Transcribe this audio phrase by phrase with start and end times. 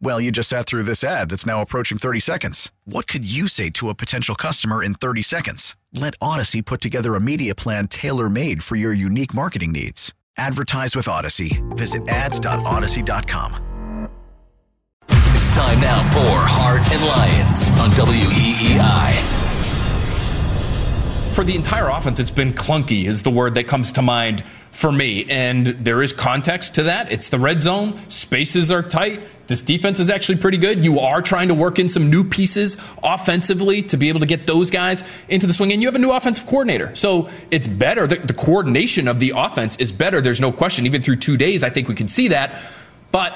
[0.00, 2.70] Well, you just sat through this ad that's now approaching 30 seconds.
[2.84, 5.76] What could you say to a potential customer in 30 seconds?
[5.92, 10.12] Let Audacy put together a media plan tailor made for your unique marketing needs.
[10.36, 11.62] Advertise with Audacy.
[11.76, 14.08] Visit ads.audacy.com.
[15.08, 19.44] It's time now for Hart and Lyons on WEEI.
[21.34, 24.90] For the entire offense, it's been clunky, is the word that comes to mind for
[24.90, 25.24] me.
[25.30, 27.10] And there is context to that.
[27.12, 29.22] It's the red zone, spaces are tight.
[29.46, 30.84] This defense is actually pretty good.
[30.84, 34.46] You are trying to work in some new pieces offensively to be able to get
[34.46, 35.72] those guys into the swing.
[35.72, 36.94] And you have a new offensive coordinator.
[36.96, 38.06] So it's better.
[38.06, 40.20] The, the coordination of the offense is better.
[40.20, 40.86] There's no question.
[40.86, 42.60] Even through two days, I think we can see that.
[43.12, 43.32] But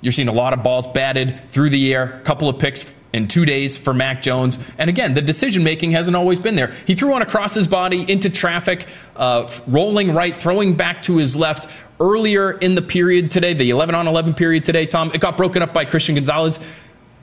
[0.00, 3.28] you're seeing a lot of balls batted through the air, a couple of picks in
[3.28, 4.58] two days for Mac Jones.
[4.76, 6.74] And again, the decision making hasn't always been there.
[6.84, 11.36] He threw one across his body into traffic, uh, rolling right, throwing back to his
[11.36, 11.70] left
[12.00, 15.12] earlier in the period today, the 11 on 11 period today, Tom.
[15.14, 16.58] It got broken up by Christian Gonzalez.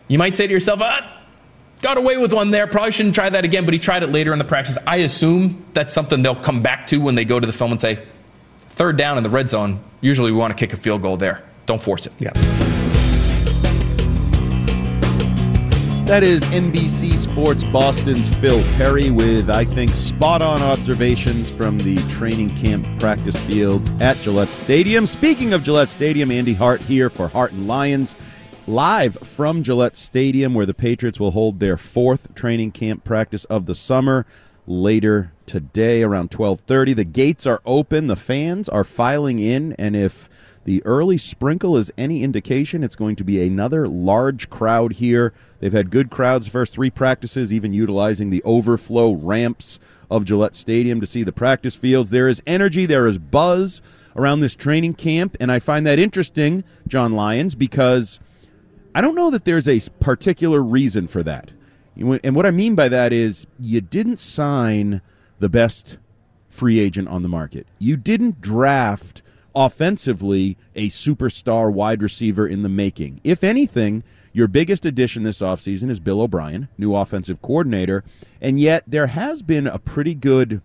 [0.07, 1.21] You might say to yourself, ah,
[1.81, 2.67] got away with one there.
[2.67, 4.77] Probably shouldn't try that again, but he tried it later in the practice.
[4.87, 7.81] I assume that's something they'll come back to when they go to the film and
[7.81, 7.99] say,
[8.69, 11.43] third down in the red zone, usually we want to kick a field goal there.
[11.65, 12.13] Don't force it.
[12.17, 12.60] Yeah.
[16.11, 21.95] That is NBC Sports Boston's Phil Perry with, I think, spot on observations from the
[22.09, 25.07] training camp practice fields at Gillette Stadium.
[25.07, 28.13] Speaking of Gillette Stadium, Andy Hart here for Hart and Lyons,
[28.67, 33.65] live from Gillette Stadium, where the Patriots will hold their fourth training camp practice of
[33.65, 34.25] the summer
[34.67, 40.29] later today around 12:30 the gates are open the fans are filing in and if
[40.63, 42.83] the early sprinkle is any indication.
[42.83, 45.33] It's going to be another large crowd here.
[45.59, 49.79] They've had good crowds first three practices, even utilizing the overflow ramps
[50.09, 52.09] of Gillette Stadium to see the practice fields.
[52.09, 53.81] There is energy, there is buzz
[54.15, 58.19] around this training camp, and I find that interesting, Jon Lyons, because
[58.93, 61.51] I don't know that there's a particular reason for that.
[61.95, 65.01] And what I mean by that is you didn't sign
[65.39, 65.97] the best
[66.49, 67.67] free agent on the market.
[67.79, 69.21] You didn't draft
[69.55, 73.19] offensively a superstar wide receiver in the making.
[73.23, 74.03] If anything,
[74.33, 78.03] your biggest addition this offseason is Bill O'Brien, new offensive coordinator,
[78.39, 80.61] and yet there has been a pretty good,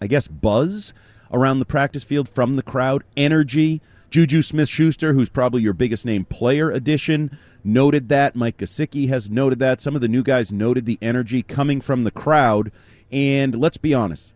[0.00, 0.92] I guess, buzz
[1.32, 3.80] around the practice field from the crowd, energy.
[4.10, 8.34] Juju Smith Schuster, who's probably your biggest name player addition, noted that.
[8.34, 9.82] Mike Gesicki has noted that.
[9.82, 12.72] Some of the new guys noted the energy coming from the crowd.
[13.12, 14.32] And let's be honest,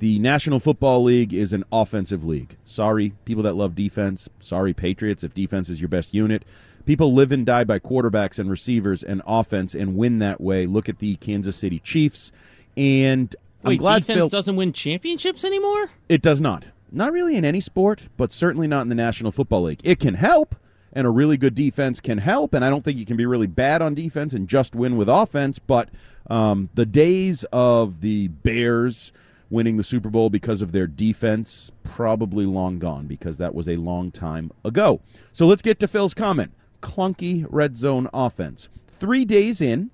[0.00, 2.56] the National Football League is an offensive league.
[2.64, 4.30] Sorry, people that love defense.
[4.40, 6.42] Sorry, Patriots, if defense is your best unit.
[6.86, 10.64] People live and die by quarterbacks and receivers and offense and win that way.
[10.64, 12.32] Look at the Kansas City Chiefs.
[12.78, 15.90] And I'm Wait, glad defense Phil, doesn't win championships anymore?
[16.08, 16.64] It does not.
[16.90, 19.82] Not really in any sport, but certainly not in the National Football League.
[19.84, 20.56] It can help,
[20.94, 23.46] and a really good defense can help, and I don't think you can be really
[23.46, 25.90] bad on defense and just win with offense, but
[26.30, 29.12] um, the days of the Bears–
[29.50, 33.76] winning the Super Bowl because of their defense, probably long gone because that was a
[33.76, 35.00] long time ago.
[35.32, 36.52] So let's get to Phil's comment.
[36.80, 38.68] Clunky red zone offense.
[38.88, 39.90] Three days in,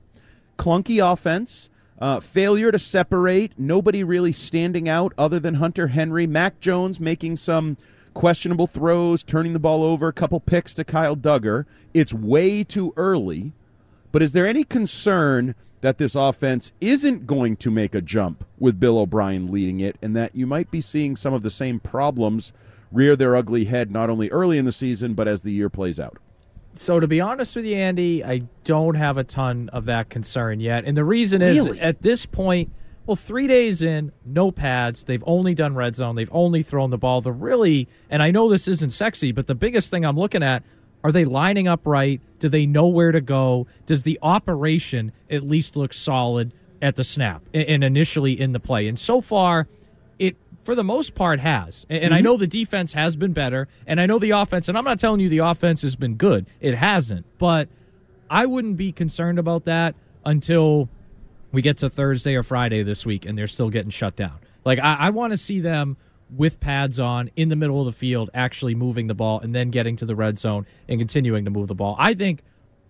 [0.59, 6.27] clunky offense, uh, failure to separate, nobody really standing out other than Hunter Henry.
[6.27, 7.77] Mac Jones making some
[8.13, 11.65] questionable throws, turning the ball over, a couple picks to Kyle Dugger.
[11.95, 13.53] It's way too early.
[14.13, 15.55] But is there any concern
[15.87, 20.17] that this offense isn't going to make a jump with Bill O'Brien leading it, and
[20.17, 22.53] that you might be seeing some of the same problems
[22.91, 26.01] rear their ugly head not only early in the season, but as the year plays
[26.01, 26.19] out.
[26.73, 30.59] So, to be honest with you, Andy, I don't have a ton of that concern
[30.59, 30.85] yet.
[30.85, 32.73] And the reason is at this point,
[33.07, 35.05] well, three days in, no pads.
[35.05, 36.17] They've only done red zone.
[36.17, 37.21] They've only thrown the ball.
[37.21, 40.65] The really, and I know this isn't sexy, but the biggest thing I'm looking at
[41.07, 42.21] are they lining up right?
[42.41, 43.69] Do they know where to go?
[43.87, 48.89] Does the operation at least look solid at the snap and initially in the play?
[48.89, 49.69] And so far,
[50.19, 51.87] it for the most part has.
[51.89, 52.13] And, Mm-hmm.
[52.13, 54.99] I know the defense has been better, and I know the offense, and I'm not
[54.99, 56.47] telling you the offense has been good.
[56.61, 57.25] It hasn't.
[57.39, 57.69] But
[58.29, 59.95] I wouldn't be concerned about that
[60.25, 60.89] until
[61.53, 64.41] we get to Thursday or Friday this week and they're still getting shut down.
[64.65, 65.97] Like, I, I want to see them
[66.35, 69.71] with pads on in the middle of the field, actually moving the ball and then
[69.71, 71.97] getting to the red zone and continuing to move the ball.
[71.99, 72.43] I think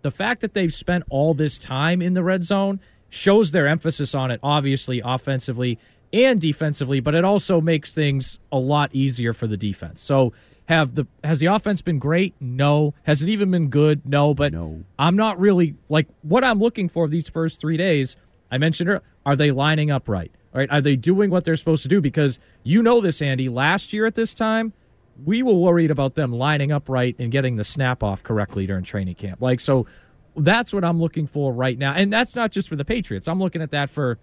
[0.02, 4.14] the fact that they've spent all this time in the red zone shows their emphasis
[4.14, 5.78] on it, obviously, offensively
[6.12, 10.00] and defensively, but it also makes things a lot easier for the defense.
[10.00, 10.32] So,
[10.68, 12.34] have the has the offense been great?
[12.40, 12.94] No.
[13.04, 14.04] Has it even been good?
[14.04, 14.34] No.
[14.34, 14.82] But No.
[14.98, 18.16] I'm not really like what I'm looking for these first three days.
[18.50, 20.32] I mentioned are they lining up right?
[20.56, 22.00] Are they doing what they're supposed to do?
[22.00, 23.48] Because you know this, Andy.
[23.48, 24.72] Last year at this time,
[25.24, 28.84] we were worried about them lining up right and getting the snap off correctly during
[28.84, 29.40] training camp.
[29.40, 29.86] Like so,
[30.36, 33.28] that's what I'm looking for right now, and that's not just for the Patriots.
[33.28, 34.18] I'm looking at that for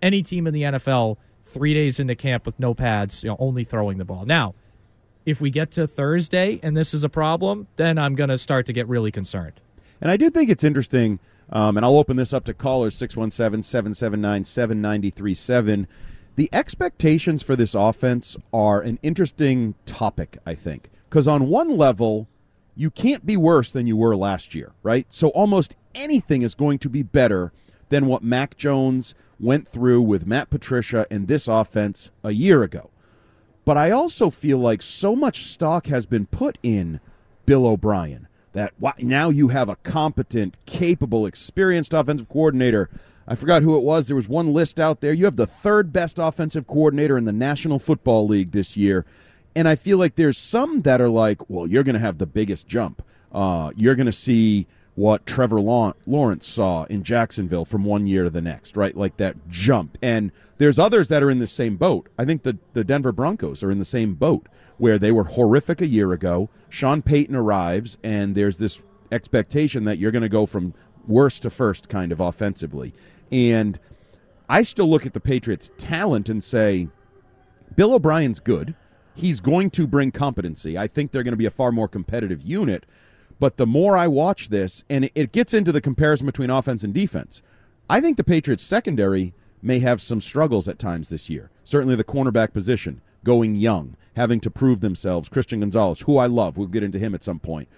[0.00, 1.16] any team in the NFL.
[1.44, 4.26] Three days into camp with no pads, you know, only throwing the ball.
[4.26, 4.54] Now,
[5.24, 8.66] if we get to Thursday and this is a problem, then I'm going to start
[8.66, 9.60] to get really concerned.
[10.00, 11.18] And I do think it's interesting,
[11.50, 15.86] um, and I'll open this up to callers 617 779 7937.
[16.36, 20.90] The expectations for this offense are an interesting topic, I think.
[21.08, 22.28] Because on one level,
[22.76, 25.06] you can't be worse than you were last year, right?
[25.08, 27.52] So almost anything is going to be better
[27.88, 32.90] than what Mac Jones went through with Matt Patricia and this offense a year ago.
[33.64, 37.00] But I also feel like so much stock has been put in
[37.46, 38.27] Bill O'Brien
[38.58, 42.90] that now you have a competent, capable, experienced offensive coordinator.
[43.26, 44.06] I forgot who it was.
[44.06, 45.12] There was one list out there.
[45.12, 49.04] You have the third best offensive coordinator in the National Football League this year.
[49.54, 52.26] And I feel like there's some that are like, well, you're going to have the
[52.26, 53.02] biggest jump.
[53.32, 54.66] Uh, you're going to see
[54.98, 58.96] what Trevor Law- Lawrence saw in Jacksonville from one year to the next, right?
[58.96, 59.96] Like that jump.
[60.02, 62.08] And there's others that are in the same boat.
[62.18, 65.80] I think the, the Denver Broncos are in the same boat where they were horrific
[65.80, 66.50] a year ago.
[66.68, 70.74] Sean Payton arrives, and there's this expectation that you're going to go from
[71.06, 72.92] worst to first kind of offensively.
[73.30, 73.78] And
[74.48, 76.88] I still look at the Patriots' talent and say,
[77.76, 78.74] Bill O'Brien's good.
[79.14, 80.76] He's going to bring competency.
[80.76, 82.84] I think they're going to be a far more competitive unit.
[83.40, 86.92] But the more I watch this, and it- gets into the comparison between offense and
[86.92, 87.42] defense,
[87.88, 89.32] I think the Patriots' secondary
[89.62, 91.50] may have some struggles at times this year.
[91.64, 95.28] Certainly the cornerback position, going young, having to prove themselves.
[95.28, 97.68] Christian Gonzalez, who I love, we'll get into him at some point.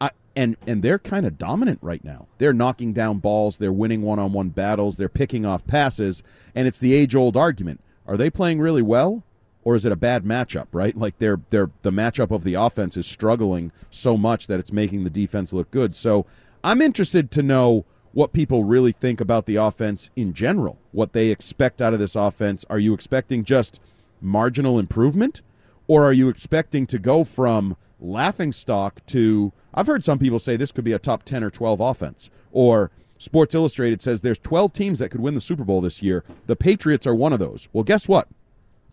[0.00, 2.26] I, and and they're kind of dominant right now.
[2.38, 6.22] They're knocking down balls, they're winning one-on-one battles, they're picking off passes,
[6.54, 9.22] and it's the age-old argument: Are they playing really well,
[9.66, 10.68] or is it a bad matchup?
[10.72, 10.96] Right?
[11.06, 15.04] Like they're they're the matchup of the offense is struggling so much that it's making
[15.04, 15.94] the defense look good.
[15.94, 16.24] So
[16.64, 21.28] I'm interested to know what people really think about the offense in general, what they
[21.28, 22.64] expect out of this offense.
[22.70, 23.80] Are you expecting just
[24.20, 25.42] marginal improvement?
[25.88, 30.56] Or are you expecting to go from laughing stock to I've heard some people say
[30.56, 34.72] this could be a top 10 or 12 offense or Sports Illustrated says there's 12
[34.72, 36.24] teams that could win the Super Bowl this year.
[36.46, 37.68] The Patriots are one of those.
[37.72, 38.28] Well, guess what?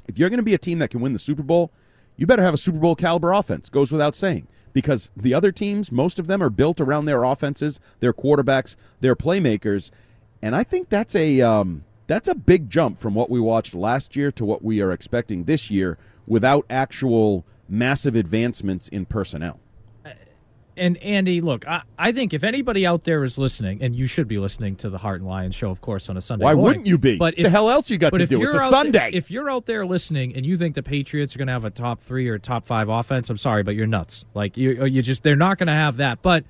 [0.07, 1.71] If you're going to be a team that can win the Super Bowl,
[2.17, 3.69] you better have a Super Bowl caliber offense.
[3.69, 4.47] Goes without saying.
[4.73, 9.15] Because the other teams, most of them are built around their offenses, their quarterbacks, their
[9.15, 9.91] playmakers,
[10.43, 14.13] and I think that's a um, that's a big jump from what we watched last
[14.13, 15.97] year to what we are expecting this year
[16.27, 19.59] without actual massive advancements in personnel.
[20.75, 24.27] And Andy, look, I, I think if anybody out there is listening, and you should
[24.27, 26.45] be listening to the Hart and Lyons show, of course, on a Sunday.
[26.45, 27.17] Why morning, wouldn't you be?
[27.17, 28.39] But The hell else you got to if do?
[28.39, 28.91] you're It's a Sunday.
[28.91, 31.65] there- if you're out there listening and you think the Patriots are going to have
[31.65, 34.25] a top three or top five offense, I'm sorry, but you're nuts.
[34.33, 36.21] Like you, you just they're not going to have that.
[36.23, 36.43] But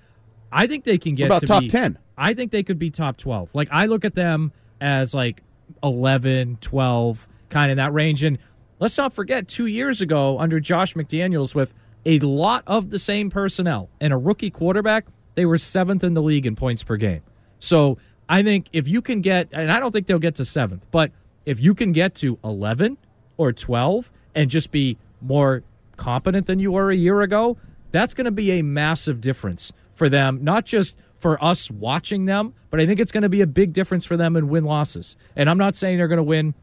[0.52, 1.98] I think they can get about to top 10?
[2.18, 3.54] I think they could be top 12.
[3.56, 5.42] Like I look at them as like
[5.84, 8.24] 11, 12, kind of that range.
[8.24, 8.38] And
[8.80, 11.74] let's not forget, two years ago under Josh McDaniels with
[12.06, 15.06] a lot of the same personnel and a rookie quarterback,
[15.36, 17.22] they were seventh in the league in points per game.
[17.60, 20.86] So I think if you can get, and I don't think they'll get to seventh,
[20.92, 21.12] but
[21.46, 22.98] if you can get to 11
[23.38, 25.64] or 12 and just be more
[25.98, 27.58] competent than you were a year ago,
[27.92, 32.54] that's going to be a massive difference for them, not just for us watching them,
[32.70, 35.16] but I think it's going to be a big difference for them in win losses.
[35.36, 36.54] And I'm not saying they're going to win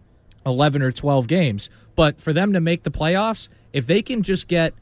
[0.44, 4.49] 11 or 12 games, but for them to make the playoffs, if they can just
[4.49, 4.75] get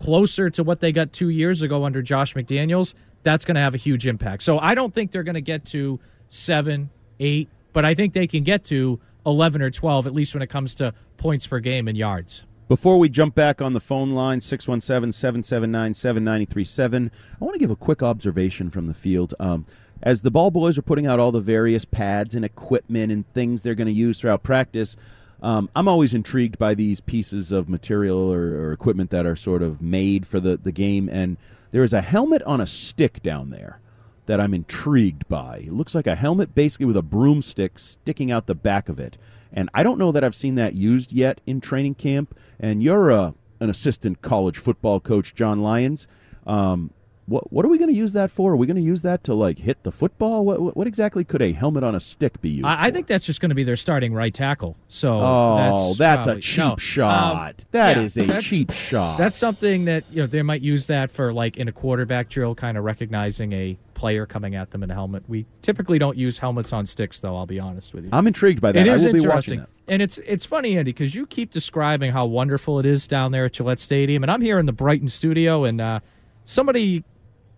[0.00, 3.74] closer to what they got two years ago under Josh McDaniels, that's going to have
[3.74, 4.42] a huge impact.
[4.42, 5.98] So I don't think they're going to get to
[6.28, 10.42] seven, eight, but I think they can get to 11 or 12, at least when
[10.42, 12.44] it comes to points per game and yards.
[12.68, 17.10] Before we jump back on the phone line, 617 779 7937,
[17.40, 19.34] I want to give a quick observation from the field.
[19.38, 19.66] Um,
[20.02, 23.62] as the ball boys are putting out all the various pads and equipment and things
[23.62, 24.96] they're going to use throughout practice,
[25.44, 29.62] Um, I'm always intrigued by these pieces of material or, or equipment that are sort
[29.62, 31.36] of made for the, the game, and
[31.70, 33.78] there is a helmet on a stick down there
[34.24, 35.58] that I'm intrigued by.
[35.58, 39.18] It looks like a helmet basically with a broomstick sticking out the back of it.
[39.52, 42.34] And I don't know that I've seen that used yet in training camp.
[42.58, 46.06] And you're a, an assistant college football coach, Jon Lyons.
[46.46, 46.90] Um,
[47.26, 48.52] what what are we going to use that for?
[48.52, 50.44] Are we going to use that to like hit the football?
[50.44, 52.66] What what exactly could a helmet on a stick be used?
[52.66, 54.76] I, I think that's just going to be their starting right tackle.
[54.88, 56.70] So Oh, that's, that's, probably- a cheap no.
[56.72, 57.64] Um, shot.
[57.70, 59.18] That yeah, is a cheap shot.
[59.18, 62.54] That's something that you know they might use that for like in a quarterback drill,
[62.54, 65.22] kind of recognizing a player coming at them in a helmet.
[65.28, 67.36] We typically don't use helmets on sticks, though.
[67.36, 68.10] I'll be honest with you.
[68.12, 68.86] I'm intrigued by that.
[68.86, 71.50] It is I will be watching interesting, and it's it's funny, Andy, because you keep
[71.50, 74.72] describing how wonderful it is down there at Gillette Stadium, and I'm here in the
[74.72, 76.00] Brighton studio, and uh,
[76.44, 77.04] somebody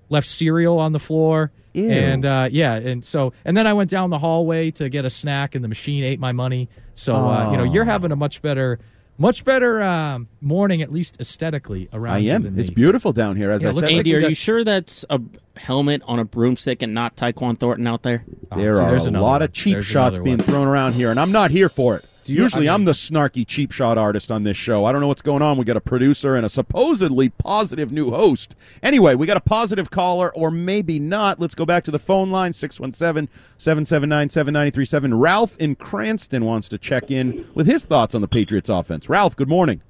[0.08, 1.90] left cereal on the floor, Ew.
[1.90, 5.10] and uh, yeah, and so and then I went down the hallway to get a
[5.10, 6.68] snack, and the machine ate my money.
[6.94, 8.78] So uh, you know, you're having a much better.
[9.18, 12.42] Much better um, morning, at least aesthetically, around I am.
[12.42, 12.74] than It's me.
[12.74, 13.96] beautiful down here, as Yeah, I it looks said.
[13.96, 15.18] Andy, we are got- you sure that's a
[15.56, 18.26] helmet on a broomstick and not Tyquan Thornton out there?
[18.52, 19.42] Oh, There see, are there's a lot one.
[19.42, 22.04] of cheap There's shots being thrown around here, and I'm not here for it.
[22.26, 24.84] Do you- Usually, I I'm mean- the snarky cheap shot artist on this show.
[24.84, 25.56] I don't know what's going on.
[25.58, 28.54] We got a producer and a supposedly positive new host.
[28.82, 31.38] Anyway, we got a positive caller, or maybe not.
[31.40, 33.28] Let's go back to the phone line 617
[33.58, 35.14] 779 7937.
[35.14, 39.08] Ralph in Cranston wants to check in with his thoughts on the Patriots offense.
[39.08, 39.80] Ralph, good morning.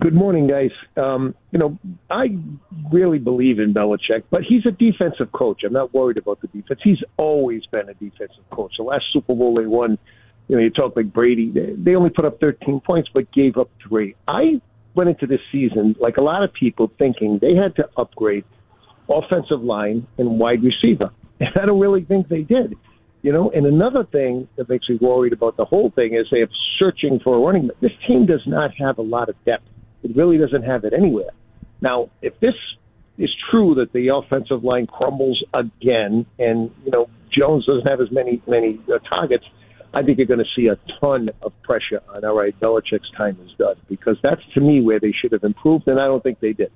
[0.00, 0.72] Good morning, guys.
[0.96, 1.78] Um, you know,
[2.10, 2.36] I
[2.90, 5.62] really believe in Belichick, but he's a defensive coach.
[5.64, 6.80] I'm not worried about the defense.
[6.82, 8.72] He's always been a defensive coach.
[8.78, 9.96] The last Super Bowl they won,
[10.48, 13.56] you know, you talk like Brady, they, they only put up 13 points but gave
[13.56, 14.14] up three.
[14.28, 14.60] I
[14.94, 18.44] went into this season, like a lot of people, thinking they had to upgrade
[19.08, 21.10] offensive line and wide receiver.
[21.38, 22.76] And I don't really think they did.
[23.20, 26.48] You know, and another thing that makes me worried about the whole thing is they're
[26.78, 27.76] searching for a running back.
[27.82, 29.68] This team does not have a lot of depth.
[30.02, 31.28] It really doesn't have it anywhere.
[31.82, 32.54] Now, if this
[33.18, 38.10] is true that the offensive line crumbles again, and you know Jones doesn't have as
[38.10, 39.44] many many uh, targets,
[39.94, 42.58] I think you're going to see a ton of pressure on all right.
[42.60, 46.06] Belichick's time is done because that's to me where they should have improved, and I
[46.06, 46.70] don't think they did.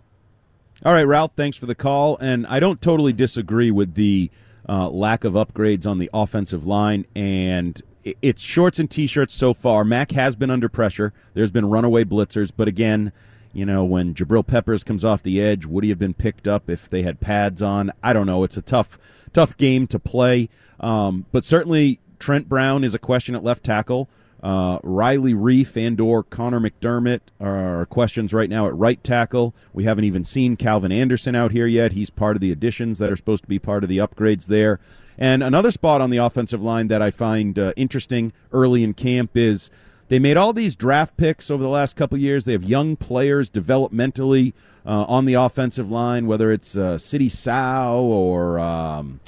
[0.83, 2.17] All right, Ralph, thanks for the call.
[2.19, 4.31] And I don't totally disagree with the
[4.67, 7.05] uh, lack of upgrades on the offensive line.
[7.14, 7.81] And
[8.23, 9.85] it's shorts and t shirts so far.
[9.85, 11.12] Mac has been under pressure.
[11.35, 12.50] There's been runaway blitzers.
[12.57, 13.12] But again,
[13.52, 16.71] you know, when Jabril Peppers comes off the edge, would he have been picked up
[16.71, 17.93] if they had pads on?
[18.02, 18.43] I don't know.
[18.45, 18.99] It's a tough,
[19.35, 20.49] tough game to play.
[20.79, 24.09] Um, but certainly, Trent Brown is a question at left tackle.
[24.43, 29.55] Uh, Riley Reiff and or Connor McDermott are questions right now at right tackle.
[29.75, 31.93] We haven't even seen Calvin Anderson out here yet.
[31.93, 34.81] He's part of the additions that are supposed to be part of the upgrades there.
[35.19, 39.33] And another spot on the offensive line that I find uh, interesting early in camp
[39.35, 39.69] is
[40.09, 42.47] they made all these draft picks over the last couple years.
[42.47, 44.55] They have young players developmentally
[44.87, 49.21] uh, on the offensive line, whether it's uh, Sidy Sow or um,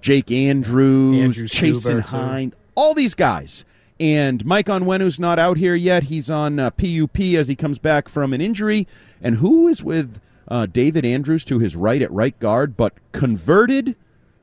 [0.00, 3.64] Jake Andrews, Andrew Chasen Hines, all these guys.
[3.98, 6.04] And Mike Onwenu's not out here yet.
[6.04, 8.88] He's on uh, PUP as he comes back from an injury.
[9.20, 13.96] And who is with uh, David Andrews to his right at right guard, but converted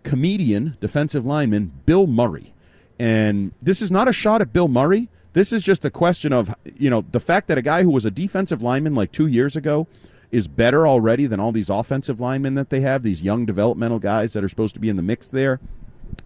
[0.03, 2.53] comedian, defensive lineman, Bill Murray.
[2.99, 5.09] And this is not a shot at Bill Murray.
[5.33, 8.05] This is just a question of, you know, the fact that a guy who was
[8.05, 9.87] a defensive lineman like two years ago
[10.31, 14.33] is better already than all these offensive linemen that they have, these young developmental guys
[14.33, 15.59] that are supposed to be in the mix there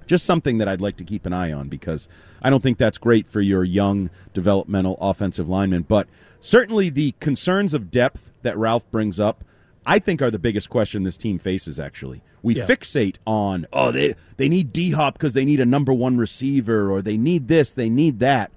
[0.05, 2.07] just something that I'd like to keep an eye on because
[2.41, 5.83] I don't think that's great for your young developmental offensive linemen.
[5.83, 6.07] But
[6.39, 9.43] certainly the concerns of depth that Ralph brings up,
[9.85, 11.79] I think are the biggest question this team faces.
[11.79, 12.67] Actually, we Yeah.
[12.67, 16.91] fixate on oh they they need D Hop because they need a number one receiver
[16.91, 18.51] or they need this they need that.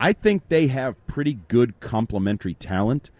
[0.00, 3.10] I think they have pretty good complementary talent.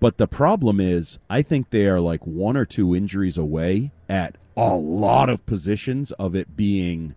[0.00, 4.36] But the problem is, I think they are like one or two injuries away at
[4.56, 7.14] a lot of positions of it being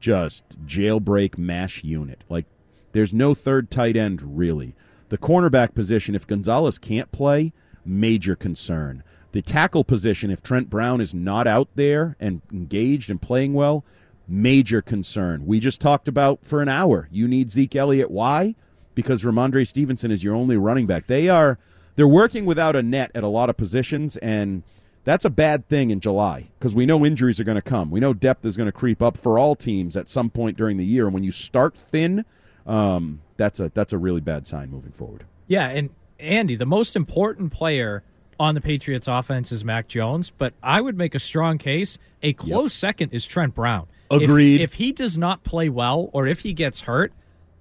[0.00, 2.24] just jailbreak mash unit.
[2.28, 2.46] Like,
[2.92, 4.74] there's no third tight end really.
[5.08, 7.52] The cornerback position, if Gonzalez can't play,
[7.84, 9.02] major concern.
[9.32, 13.84] The tackle position, if Trent Brown is not out there and engaged and playing well,
[14.28, 15.46] major concern.
[15.46, 17.08] We just talked about for an hour.
[17.10, 18.10] You need Zeke Elliott.
[18.10, 18.54] Why?
[18.94, 21.06] Because Rhamondre Stevenson is your only running back.
[21.06, 21.58] They are
[21.96, 24.62] they're working without a net at a lot of positions, and
[25.04, 27.90] that's a bad thing in July because we know injuries are going to come.
[27.90, 30.76] We know depth is going to creep up for all teams at some point during
[30.76, 31.06] the year.
[31.06, 32.24] And when you start thin,
[32.66, 35.24] um, that's a that's a really bad sign moving forward.
[35.48, 38.04] Yeah, and Andy, the most important player
[38.38, 41.98] on the Patriots offense is Mac Jones, but I would make a strong case.
[42.22, 43.86] A close second is Trent Brown.
[44.10, 44.60] If- Agreed.
[44.60, 47.12] If, he does not play well or if he gets hurt,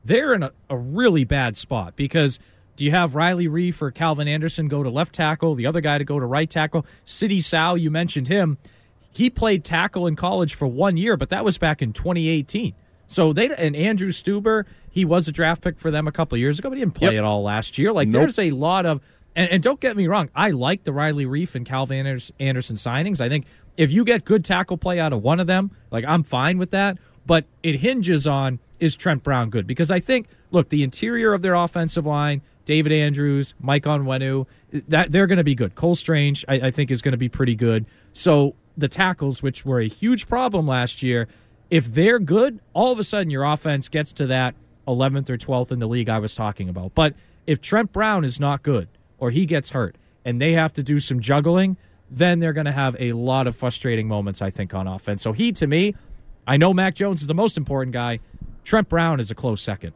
[0.03, 2.39] they're in a, a really bad spot because
[2.81, 5.99] do you have Riley Reiff or Calvin Anderson go to left tackle, the other guy
[5.99, 6.83] to go to right tackle?
[7.05, 8.57] Sidy Sow, you mentioned him.
[9.11, 12.73] He played tackle in college for one year, but that was back in 2018.
[13.05, 16.57] So they and Andrew Stueber, he was a draft pick for them a couple years
[16.57, 17.19] ago, but he didn't play Yep.
[17.19, 17.93] at all last year.
[17.93, 18.21] Like Nope.
[18.21, 18.99] there's a lot of
[19.35, 23.21] and, and don't get me wrong, I like the Riley Reiff and Calvin Anderson signings.
[23.21, 23.45] I think
[23.77, 26.71] if you get good tackle play out of one of them, like I'm fine with
[26.71, 26.97] that.
[27.27, 29.67] But it hinges on is Trent Brown good?
[29.67, 34.45] Because I think look, the interior of their offensive line, David Andrews, Mike Onwenu,
[34.87, 35.75] that they're going to be good.
[35.75, 37.85] Cole Strange, I, I think, is going to be pretty good.
[38.13, 41.27] So the tackles, which were a huge problem last year,
[41.69, 44.55] if they're good, all of a sudden your offense gets to that
[44.87, 46.93] 11th or 12th in the league I was talking about.
[46.93, 47.15] But
[47.47, 48.87] if Trent Brown is not good
[49.17, 51.77] or he gets hurt and they have to do some juggling,
[52.09, 55.21] then they're going to have a lot of frustrating moments, I think, on offense.
[55.21, 55.95] So he, to me,
[56.45, 58.19] I know Mac Jones is the most important guy.
[58.63, 59.93] Trent Brown is a close second.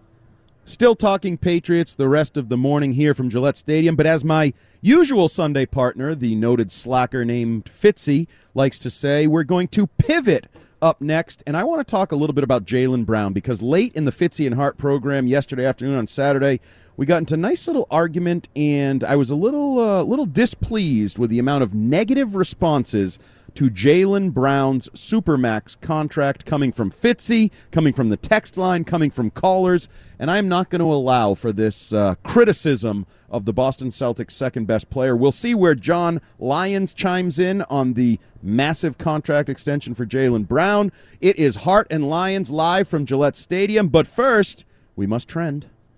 [0.68, 4.52] Still talking Patriots the rest of the morning here from Gillette Stadium, but as my
[4.82, 10.48] usual Sunday partner, the noted slacker named Fitzy, likes to say, we're going to pivot
[10.82, 11.44] up next.
[11.46, 14.12] And I want to talk a little bit about Jaylen Brown because late in the
[14.12, 16.60] Fitzy and Hart program yesterday afternoon on Saturday,
[16.98, 21.20] we got into a nice little argument, and I was a little, uh, little displeased
[21.20, 23.20] with the amount of negative responses
[23.56, 29.32] to Jaylen Brown's Supermax contract coming from Fitzy, coming from the text line, coming from
[29.32, 29.88] callers,
[30.20, 34.66] and I'm not going to allow for this uh, criticism of the Boston Celtics' second
[34.66, 35.16] best player.
[35.16, 40.92] We'll see where Jon Lyons chimes in on the massive contract extension for Jaylen Brown.
[41.20, 45.68] It is Hart and Lyons live from Gillette Stadium, but first, we must trend.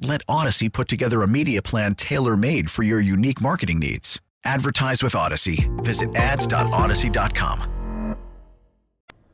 [0.00, 4.20] Let Audacy put together a media plan tailor made for your unique marketing needs.
[4.44, 5.68] Advertise with Audacy.
[5.84, 8.16] Visit ads.audacy.com.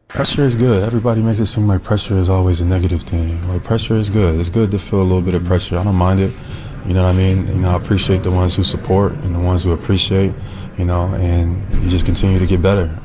[0.09, 0.83] Pressure is good.
[0.83, 3.47] Everybody makes it seem like pressure is always a negative thing.
[3.49, 4.41] Like pressure is good.
[4.41, 5.77] It's good to feel a little bit of pressure.
[5.77, 6.33] I don't mind it.
[6.87, 7.47] You know what I mean?
[7.47, 10.33] You know, I appreciate the ones who support and the ones who appreciate,
[10.79, 12.99] you know, and you just continue to get better.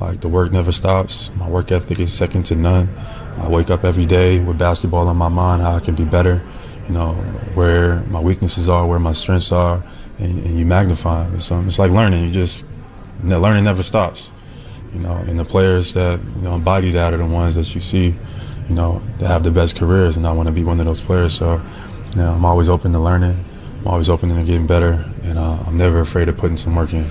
[0.00, 1.30] Like the work never stops.
[1.36, 2.88] My work ethic is second to none.
[3.36, 6.44] I wake up every day with basketball on my mind, how I can be better,
[6.90, 7.14] you know,
[7.54, 9.82] where my weaknesses are, where my strengths are,
[10.18, 11.40] and, and you magnify them.
[11.40, 12.24] So it's like learning.
[12.24, 12.64] You just,
[13.22, 14.32] learning never stops
[14.92, 17.80] you know, and the players that you know embody that are the ones that you
[17.80, 18.14] see,
[18.68, 21.00] you know, that have the best careers, and I want to be one of those
[21.00, 21.34] players.
[21.34, 21.62] So,
[22.10, 23.44] you know, I'm always open to learning.
[23.80, 26.92] I'm always open to getting better, and uh, I'm never afraid of putting some work
[26.92, 27.08] in.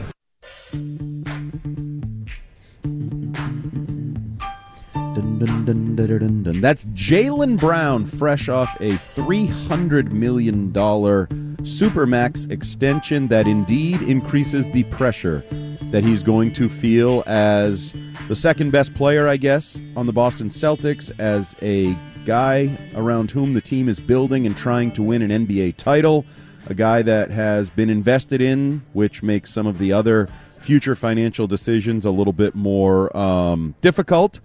[5.70, 6.62] Dun, dun, dun, dun.
[6.62, 15.44] That's Jaylen Brown, fresh off a $300 million Supermax extension that indeed increases the pressure
[15.92, 17.94] that he's going to feel as
[18.28, 23.54] the second best player, I guess, on the Boston Celtics, as a guy around whom
[23.54, 26.26] the team is building and trying to win an NBA title,
[26.66, 31.46] a guy that has been invested in, which makes some of the other future financial
[31.46, 34.40] decisions a little bit more um, difficult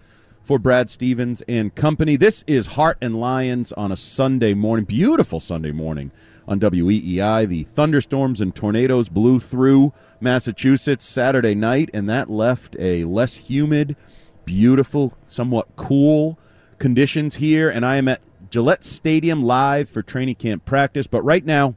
[0.44, 2.16] for Brad Stevens and company.
[2.16, 6.12] This is Hart and Lyons on a Sunday morning, beautiful Sunday morning
[6.46, 7.48] on WEEI.
[7.48, 13.96] The thunderstorms and tornadoes blew through Massachusetts Saturday night, and that left a less humid,
[14.44, 16.38] beautiful, somewhat cool
[16.78, 17.70] conditions here.
[17.70, 21.06] And I am at Gillette Stadium live for training camp practice.
[21.06, 21.74] But right now,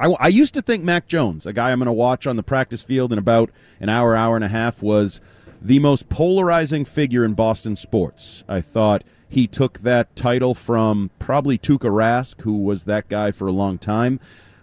[0.00, 2.42] I, I used to think Mac Jones, a guy I'm going to watch on the
[2.42, 3.50] practice field in about
[3.80, 5.20] an hour, hour and a half, was
[5.64, 8.42] the most polarizing figure in Boston sports.
[8.48, 13.46] I thought he took that title from probably Tuukka Rask, who was that guy for
[13.46, 14.18] a long time.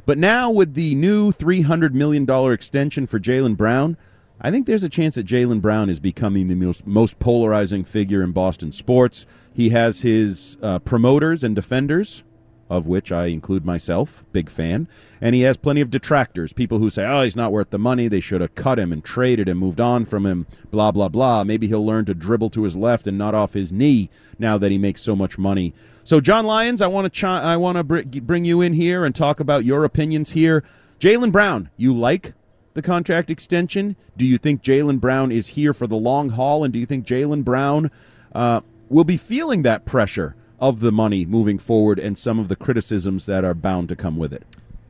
[0.05, 3.95] But now with the new $300 million extension for Jaylen Brown,
[4.41, 8.21] I think there's a chance that Jaylen Brown is becoming the most, most polarizing figure
[8.21, 9.25] in Boston sports.
[9.53, 12.23] He has his uh, promoters and defenders
[12.69, 14.88] of which I include myself, big fan.
[15.19, 18.08] And he has plenty of detractors, people who say, oh, he's not worth the money.
[18.08, 21.43] They should have cut him and traded him, moved on from him, blah, blah, blah.
[21.43, 24.71] Maybe he'll learn to dribble to his left and not off his knee now that
[24.71, 25.73] he makes so much money.
[26.03, 29.03] So, Jon Lyons, I want to chi- I want to br- bring you in here
[29.03, 30.63] and talk about your opinions here.
[30.99, 32.34] Jaylen Brown, you like
[32.73, 33.95] the contract extension?
[34.15, 36.63] Do you think Jaylen Brown is here for the long haul?
[36.63, 37.91] And do you think Jaylen Brown
[38.34, 42.55] uh, will be feeling that pressure of the money moving forward and some of the
[42.55, 44.43] criticisms that are bound to come with it?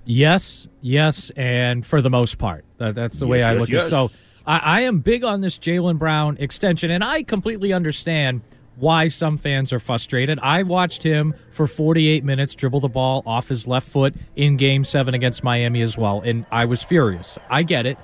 [0.05, 3.69] Yes, yes, and for the most part, that, that's the Yes, way I yes, look
[3.69, 3.81] yes.
[3.83, 3.85] at.
[3.87, 3.89] it.
[3.89, 4.09] So
[4.47, 8.41] I, I am big on this Jaylen Brown extension, and I completely understand
[8.77, 10.39] why some fans are frustrated.
[10.41, 14.83] I watched him for 48 minutes dribble the ball off his left foot in Game
[14.83, 17.37] Seven against Miami as well, and I was furious.
[17.49, 17.97] I get it,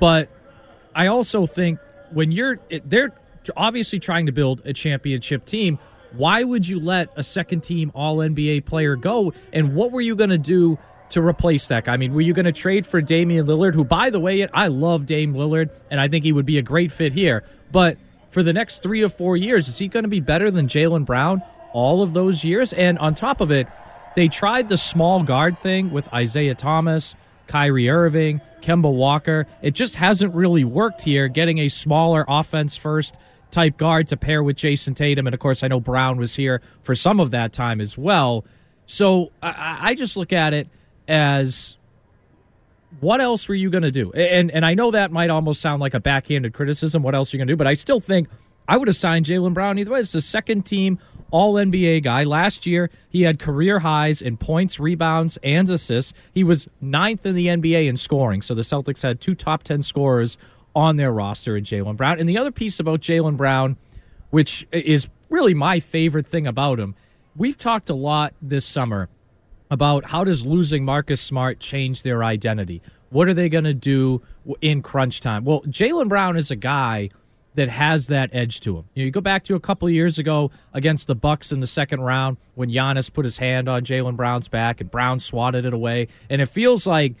[0.00, 0.28] but
[0.94, 1.78] I also think
[2.12, 3.14] when you're they're
[3.56, 5.78] obviously trying to build a championship team.
[6.16, 9.32] Why would you let a second team All NBA player go?
[9.52, 10.78] And what were you going to do
[11.10, 11.92] to replace that guy?
[11.92, 14.68] I mean, were you going to trade for Damian Lillard, who, by the way, I
[14.68, 17.44] love Dame Lillard, and I think he would be a great fit here.
[17.70, 17.98] But
[18.30, 21.04] for the next three or four years, is he going to be better than Jaylen
[21.04, 22.72] Brown all of those years?
[22.72, 23.68] And on top of it,
[24.14, 27.14] they tried the small guard thing with Isaiah Thomas,
[27.46, 29.46] Kyrie Irving, Kemba Walker.
[29.62, 33.16] It just hasn't really worked here, getting a smaller offense first
[33.50, 35.26] type guard to pair with Jayson Tatum.
[35.26, 38.44] And of course, I know Brown was here for some of that time as well.
[38.86, 40.68] So I, I just look at it
[41.08, 41.76] as
[43.00, 44.12] what else were you going to do?
[44.12, 47.02] And and I know that might almost sound like a backhanded criticism.
[47.02, 47.56] What else are you going to do?
[47.56, 48.28] But I still think
[48.68, 50.00] I would have signed Jaylen Brown either way.
[50.00, 50.98] It's the second team
[51.30, 52.24] All NBA guy.
[52.24, 56.12] Last year he had career highs in points, rebounds, and assists.
[56.32, 58.42] He was ninth in the NBA in scoring.
[58.42, 60.36] So the Celtics had two top ten scorers
[60.76, 62.20] on their roster in Jaylen Brown.
[62.20, 63.78] And the other piece about Jaylen Brown,
[64.28, 66.94] which is really my favorite thing about him,
[67.34, 69.08] we've talked a lot this summer
[69.70, 72.82] about how does losing Marcus Smart change their identity?
[73.08, 74.20] What are they going to do
[74.60, 75.44] in crunch time?
[75.44, 77.08] Well, Jaylen Brown is a guy
[77.54, 78.84] that has that edge to him.
[78.94, 81.66] You, know, you go back to a couple years ago against the Bucks in the
[81.66, 85.72] second round when Giannis put his hand on Jaylen Brown's back and Brown swatted it
[85.72, 87.14] away, and it feels like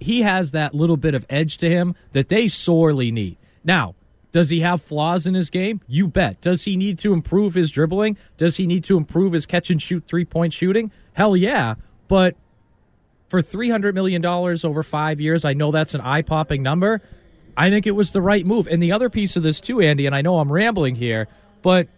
[0.00, 3.36] he has that little bit of edge to him that they sorely need.
[3.62, 3.94] Now,
[4.32, 5.80] does he have flaws in his game?
[5.86, 6.40] You bet.
[6.40, 8.16] Does he need to improve his dribbling?
[8.36, 10.90] Does he need to improve his catch and shoot three point shooting?
[11.12, 11.74] Hell yeah.
[12.08, 12.36] But
[13.28, 17.02] for $300 million over five years, I know that's an eye popping number.
[17.56, 18.66] I think it was the right move.
[18.68, 21.28] And the other piece of this, too, Andy, and I know I'm rambling here,
[21.62, 21.88] but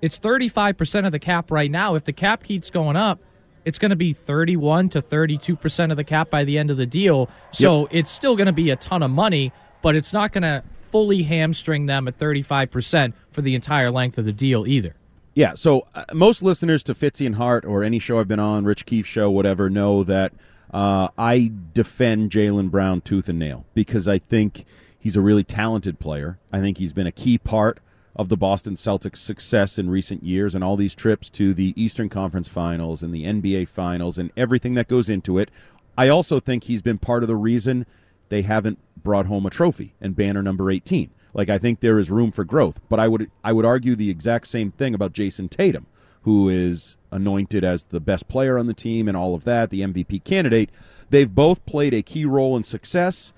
[0.00, 1.94] it's 35% of the cap right now.
[1.94, 3.20] If the cap keeps going up,
[3.64, 6.86] it's going to be 31 to 32% of the cap by the end of the
[6.86, 7.28] deal.
[7.52, 7.88] So yep.
[7.92, 11.22] it's still going to be a ton of money, but it's not going to fully
[11.22, 14.94] hamstring them at 35% for the entire length of the deal either.
[15.34, 18.64] Yeah, so uh, most listeners to Fitzy and Hart or any show I've been on,
[18.64, 20.32] Rich Keefe show, whatever, know that
[20.72, 24.64] uh, I defend Jaylen Brown tooth and nail because I think
[24.98, 26.38] he's a really talented player.
[26.52, 27.80] I think he's been a key part
[28.16, 32.08] of the Boston Celtics' success in recent years and all these trips to the Eastern
[32.08, 35.50] Conference Finals and the NBA Finals and everything that goes into it.
[35.98, 37.86] I also think he's been part of the reason
[38.28, 41.10] they haven't brought home a trophy and banner number 18.
[41.32, 44.10] Like I think there is room for growth, but I would I would argue the
[44.10, 45.86] exact same thing about Jayson Tatum,
[46.22, 49.80] who is anointed as the best player on the team and all of that, the
[49.80, 50.70] MVP candidate.
[51.10, 53.32] They've both played a key role in success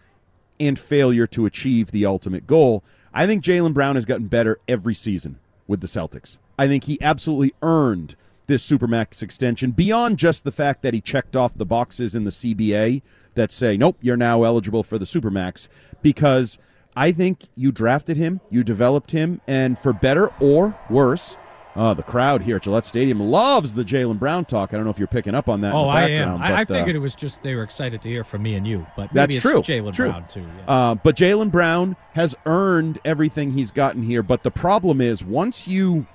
[0.60, 2.84] and failure to achieve the ultimate goal.
[3.16, 6.36] I think Jaylen Brown has gotten better every season with the Celtics.
[6.58, 8.14] I think he absolutely earned
[8.46, 12.30] this Supermax extension beyond just the fact that he checked off the boxes in the
[12.30, 13.00] CBA
[13.34, 15.66] that say, nope, you're now eligible for the Supermax
[16.02, 16.58] because
[16.94, 21.38] I think you drafted him, you developed him, and for better or worse,
[21.76, 24.72] uh, the crowd here at Gillette Stadium loves the Jaylen Brown talk.
[24.72, 25.74] I don't know if you're picking up on that.
[25.74, 26.38] Oh, I am.
[26.38, 28.54] But, I, I figured uh, it was just they were excited to hear from me
[28.54, 29.60] and you, but that's maybe true.
[29.60, 29.94] Jaylen.
[29.94, 30.40] Brown too.
[30.40, 30.64] Yeah.
[30.66, 34.22] Uh, but Jaylen Brown has earned everything he's gotten here.
[34.22, 36.06] But the problem is, once you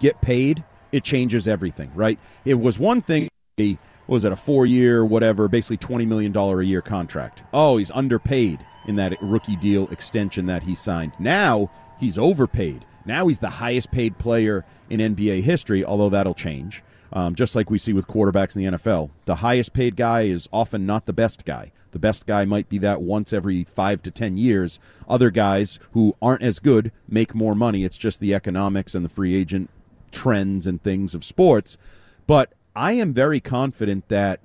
[0.00, 1.90] get paid, it changes everything.
[1.94, 2.18] Right?
[2.44, 3.28] It was one thing.
[3.56, 7.42] What was it a four-year, whatever, basically twenty million dollar a year contract?
[7.52, 11.12] Oh, he's underpaid in that rookie deal extension that he signed.
[11.18, 12.84] Now he's overpaid.
[13.04, 16.82] Now he's the highest paid player in NBA history, although that'll change.
[17.12, 20.48] Um, just like we see with quarterbacks in the NFL, the highest paid guy is
[20.52, 21.70] often not the best guy.
[21.92, 24.80] The best guy might be that once every five to ten years.
[25.08, 27.84] Other guys who aren't as good make more money.
[27.84, 29.70] It's just the economics and the free agent
[30.10, 31.76] trends and things of sports.
[32.26, 34.40] But I am very confident that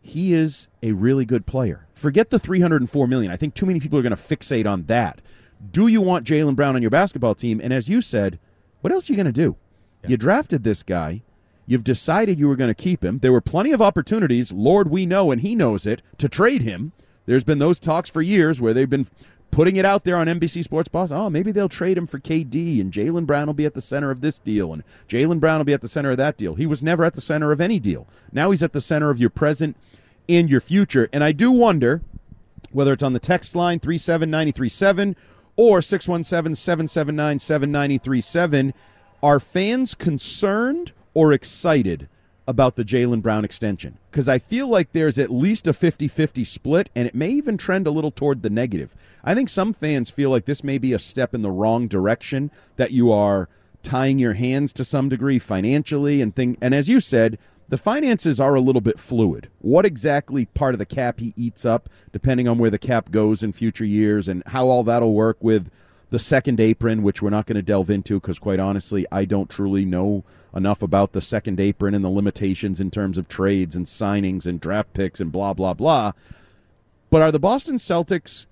[0.00, 1.86] he is a really good player.
[1.94, 3.30] Forget the 304 million.
[3.30, 5.20] I think too many people are going to fixate on that.
[5.70, 7.60] Do you want Jaylen Brown on your basketball team?
[7.62, 8.38] And as you said,
[8.80, 9.56] what else are you going to do?
[10.02, 10.10] Yeah.
[10.10, 11.22] You drafted this guy,
[11.66, 13.20] You've decided you were going to keep him.
[13.20, 16.92] There were plenty of opportunities, Lord, we know, and he knows it, to trade him.
[17.26, 19.06] There's been those talks for years where they've been
[19.50, 21.10] putting it out there on NBC Sports Boss.
[21.10, 24.10] Oh, maybe they'll trade him for KD, and Jaylen Brown will be at the center
[24.10, 26.54] of this deal, and Jaylen Brown will be at the center of that deal.
[26.54, 28.06] He was never at the center of any deal.
[28.30, 29.76] Now he's at the center of your present
[30.28, 31.08] and your future.
[31.12, 32.02] And I do wonder
[32.72, 35.16] whether it's on the text line 37937
[35.56, 38.74] or 617 779 7937,
[39.22, 42.08] are fans concerned or excited
[42.46, 46.44] about the Jaylen Brown extension because I feel like there's at least a 50 50
[46.44, 48.94] split, and it may even trend a little toward the negative.
[49.22, 52.50] I think some fans feel like this may be a step in the wrong direction,
[52.76, 53.48] that you are
[53.82, 56.56] tying your hands to some degree financially and thing.
[56.60, 59.48] And as you said, the finances are a little bit fluid.
[59.60, 63.42] What exactly part of the cap he eats up, depending on where the cap goes
[63.42, 65.70] in future years, and how all that'll work with
[66.10, 69.50] the second apron, which we're not going to delve into because, quite honestly, I don't
[69.50, 70.24] truly know
[70.54, 74.60] enough about the second apron and the limitations in terms of trades and signings and
[74.60, 76.12] draft picks and blah, blah, blah.
[77.10, 78.46] But are the Boston Celtics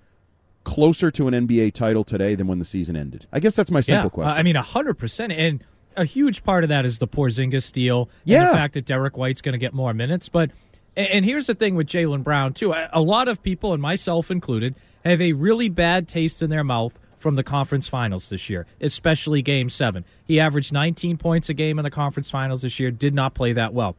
[0.63, 3.27] closer to an NBA title today than when the season ended?
[3.31, 4.37] I guess that's my simple yeah, question.
[4.37, 5.33] I mean, 100%.
[5.33, 5.63] And
[5.95, 8.41] a huge part of that is the Porzingis deal yeah.
[8.41, 10.29] and the fact that Derrick White's going to get more minutes.
[10.29, 10.51] But
[10.95, 12.73] and here's the thing with Jaylen Brown too.
[12.91, 16.97] A lot of people, and myself included, have a really bad taste in their mouth
[17.17, 20.05] from the conference finals this year, especially game seven.
[20.25, 23.53] He averaged 19 points a game in the conference finals this year, did not play
[23.53, 23.95] that well.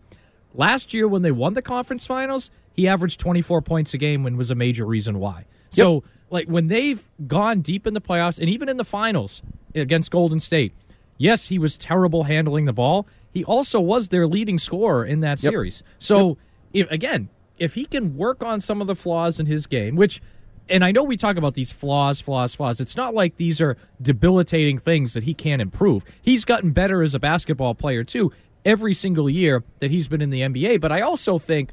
[0.52, 4.36] Last year, when they won the conference finals, he averaged 24 points a game and
[4.36, 5.46] was a major reason why.
[5.70, 6.02] So, yep.
[6.30, 9.42] like, when they've gone deep in the playoffs and even in the finals
[9.74, 10.72] against Golden State,
[11.16, 13.06] yes, he was terrible handling the ball.
[13.32, 15.52] He also was their leading scorer in that yep.
[15.52, 15.82] series.
[15.98, 16.38] So,
[16.72, 16.86] yep.
[16.86, 20.20] if, again, if he can work on some of the flaws in his game, which
[20.68, 22.80] and I know we talk about these flaws, flaws, flaws.
[22.80, 26.04] It's not like these are debilitating things that he can't improve.
[26.22, 28.32] He's gotten better as a basketball player, too,
[28.64, 30.80] every single year that he's been in the NBA.
[30.80, 31.72] But I also think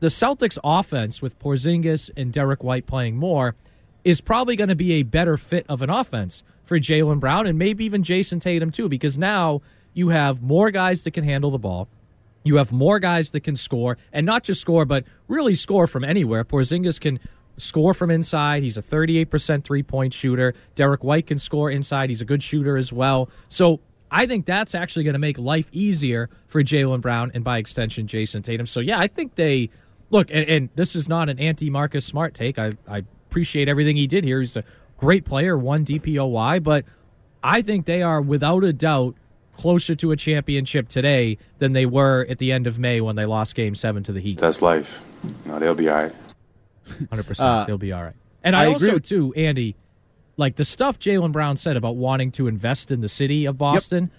[0.00, 3.54] the Celtics offense with Porzingis and Derrick White playing more
[4.04, 7.58] is probably going to be a better fit of an offense for Jaylen Brown and
[7.58, 9.62] maybe even Jayson Tatum, too, because now
[9.94, 11.88] you have more guys that can handle the ball.
[12.44, 16.04] You have more guys that can score, and not just score, but really score from
[16.04, 16.44] anywhere.
[16.44, 17.18] Porzingis can
[17.56, 18.62] score from inside.
[18.62, 20.54] He's a 38% three point shooter.
[20.74, 22.10] Derrick White can score inside.
[22.10, 23.30] He's a good shooter as well.
[23.48, 27.58] So I think that's actually going to make life easier for Jaylen Brown and by
[27.58, 28.66] extension Jayson Tatum.
[28.66, 29.70] So yeah, I think they
[30.10, 32.58] look, and, and this is not an anti Marcus Smart take.
[32.58, 34.40] I, I appreciate everything he did here.
[34.40, 34.64] He's a
[34.98, 36.84] great player, won DPOY, but
[37.42, 39.16] I think they are without a doubt
[39.56, 43.26] closer to a championship today than they were at the end of May when they
[43.26, 44.38] lost game seven to the Heat.
[44.38, 45.00] That's life.
[45.46, 46.14] No, they'll be all right.
[47.10, 48.14] Hundred uh, percent, they'll be all right.
[48.44, 49.74] And I, I also with- too, Andy,
[50.36, 54.04] like the stuff Jaylen Brown said about wanting to invest in the city of Boston,
[54.04, 54.12] yep.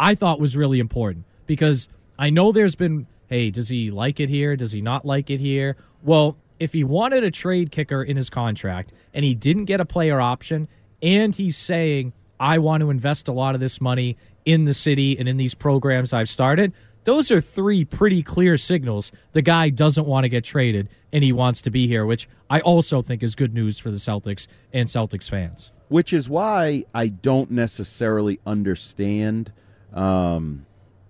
[0.00, 4.28] I thought was really important because I know there's been, hey, does he like it
[4.28, 4.56] here?
[4.56, 5.76] Does he not like it here?
[6.02, 9.84] Well, if he wanted a trade kicker in his contract and he didn't get a
[9.84, 10.68] player option,
[11.02, 15.18] and he's saying, I want to invest a lot of this money in the city
[15.18, 16.72] and in these programs I've started,
[17.04, 21.32] those are three pretty clear signals the guy doesn't want to get traded and he
[21.32, 24.88] wants to be here, which I also think is good news for the Celtics and
[24.88, 25.70] Celtics fans.
[25.88, 29.52] Which is why I don't necessarily understand
[29.94, 30.65] um,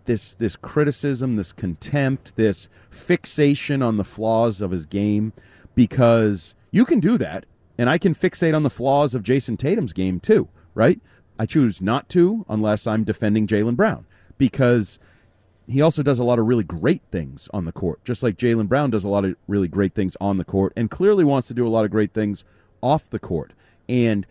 [0.07, 5.33] this this criticism, this contempt, this fixation on the flaws of his game,
[5.75, 7.47] because you can do that,
[7.79, 11.01] and I can fixate on the flaws of Jayson Tatum's game too, right?
[11.38, 14.07] I choose not to unless I'm defending Jaylen Brown
[14.38, 14.99] because
[15.69, 18.69] he also does a lot of really great things on the court, just like Jaylen
[18.69, 21.55] Brown does a lot of really great things on the court, and clearly wants to
[21.55, 22.45] do a lot of great things
[22.83, 23.53] off the court.
[23.88, 24.27] And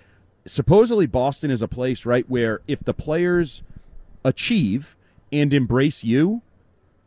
[0.48, 3.64] supposedly, Boston is a place, right, where if the players
[4.24, 4.95] achieve
[5.40, 6.42] and embrace you,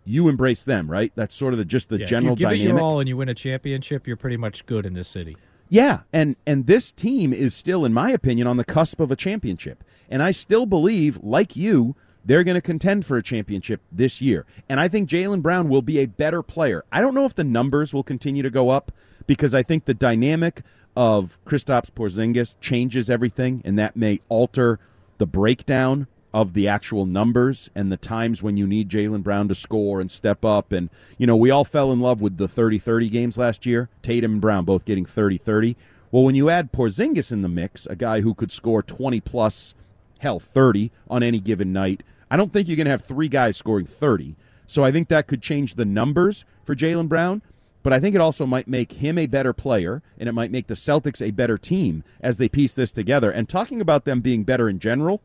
[0.04, 1.12] you embrace them, right?
[1.14, 2.68] That's sort of the just the yeah, general if you give dynamic.
[2.68, 5.36] it your all and you win a championship, you're pretty much good in this city.
[5.68, 9.16] Yeah, and and this team is still, in my opinion, on the cusp of a
[9.16, 11.94] championship, and I still believe, like you
[12.28, 14.44] they're going to contend for a championship this year.
[14.68, 16.84] And I think Jaylen Brown will be a better player.
[16.92, 18.92] I don't know if the numbers will continue to go up
[19.26, 20.60] because I think the dynamic
[20.94, 24.78] of Kristaps Porzingis changes everything, and that may alter
[25.16, 29.54] the breakdown of the actual numbers and the times when you need Jaylen Brown to
[29.54, 30.72] score and step up.
[30.72, 33.88] And, you know, we all fell in love with the 30 30 games last year.
[34.02, 35.76] Tatum and Brown both getting 30 30.
[36.10, 39.74] Well, when you add Porzingis in the mix, a guy who could score 20 plus,
[40.20, 43.56] hell, 30 on any given night, I don't think you're going to have three guys
[43.56, 44.36] scoring 30.
[44.66, 47.42] So I think that could change the numbers for Jaylen Brown.
[47.82, 50.66] But I think it also might make him a better player, and it might make
[50.66, 53.30] the Celtics a better team as they piece this together.
[53.30, 55.22] And talking about them being better in general,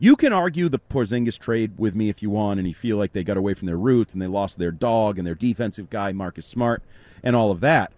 [0.00, 3.12] You can argue the Porzingis trade with me if you want, and you feel like
[3.12, 6.12] they got away from their roots and they lost their dog and their defensive guy
[6.12, 6.82] Marcus Smart
[7.22, 7.92] and all of that.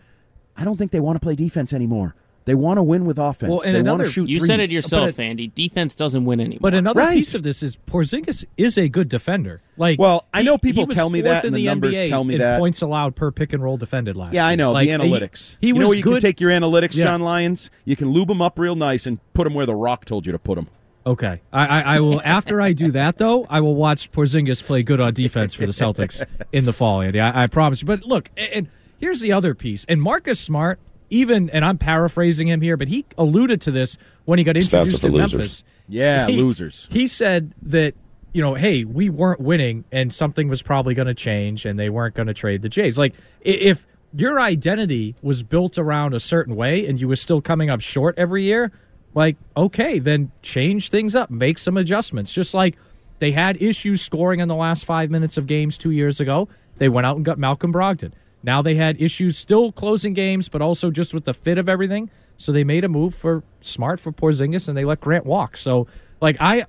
[0.57, 2.15] I don't think they want to play defense anymore.
[2.47, 3.51] They want to win with offense.
[3.51, 4.47] Well, and they another- want to shoot You threes.
[4.49, 5.47] said it yourself, But it- Andy.
[5.49, 6.59] Defense doesn't win anymore.
[6.63, 7.19] But another Right.
[7.19, 9.61] piece of this is Porzingis is a good defender.
[9.77, 12.09] Like, Well, I know people he was tell me that, in and the numbers NBA
[12.09, 12.59] tell me in that.
[12.59, 14.33] points allowed per pick and roll defended last.
[14.33, 15.57] Yeah, I know Like, the he- analytics.
[15.61, 16.15] He, you was know where you good.
[16.15, 17.05] can take your analytics, Yeah.
[17.05, 17.71] Jon Lyons.
[17.85, 20.33] You can lube them up real nice and put them where the Rock told you
[20.33, 20.69] to put them.
[21.07, 22.21] Okay, I, I, I will.
[22.23, 25.73] After I do that, though, I will watch Porzingis play good on defense for the
[25.73, 27.21] Celtics in the fall, Andy.
[27.21, 27.87] I, I promise you.
[27.87, 29.87] But look, and, and here's the other piece.
[29.89, 34.39] And Marcus Smart, even, and I'm paraphrasing him here, but he alluded to this when
[34.39, 35.33] he got introduced for to losers.
[35.33, 35.65] Memphis.
[35.89, 36.87] Yeah, He- losers.
[36.91, 37.95] He said that
[38.33, 41.89] you know, hey, we weren't winning, and something was probably going to change, and they
[41.91, 42.97] weren't going to trade the Jays.
[42.99, 47.71] Like if your identity was built around a certain way, and you were still coming
[47.71, 48.71] up short every year,
[49.15, 52.33] like okay, then change things up, make some adjustments.
[52.33, 52.77] Just like
[53.19, 56.89] they had issues scoring in the last five minutes of games two years ago, they
[56.89, 58.13] went out and got Malcolm Brogdon.
[58.43, 62.09] Now they had issues still closing games, but also just with the fit of everything.
[62.39, 65.57] So they made a move for Smart for Porzingis, and they let Grant walk.
[65.59, 65.87] So
[66.21, 66.65] like I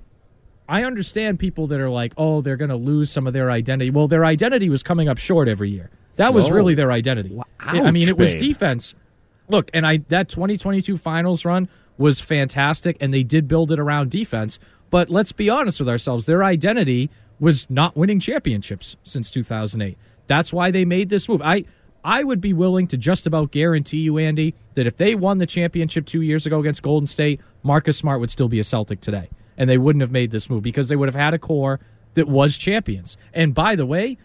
[0.68, 3.90] I understand people that are like, oh, they're going to lose some of their identity.
[3.90, 5.90] Well, their identity was coming up short every year.
[6.16, 6.52] That was Oh.
[6.52, 7.38] really their identity.
[7.58, 8.40] I mean, it was babe.
[8.42, 8.94] defense.
[9.48, 14.10] Look, and I that 2022 finals run was fantastic, and they did build it around
[14.10, 14.58] defense.
[14.90, 19.98] But let's be honest with ourselves: their identity was not winning championships since 2008.
[20.26, 21.42] That's why they made this move.
[21.42, 21.64] I
[22.04, 25.46] I would be willing to just about guarantee you, Andy, that if they won the
[25.46, 29.30] championship two years ago against Golden State, Marcus Smart would still be a Celtic today,
[29.56, 31.80] and they wouldn't have made this move because they would have had a core
[32.14, 33.16] that was champions.
[33.32, 34.18] And by the way,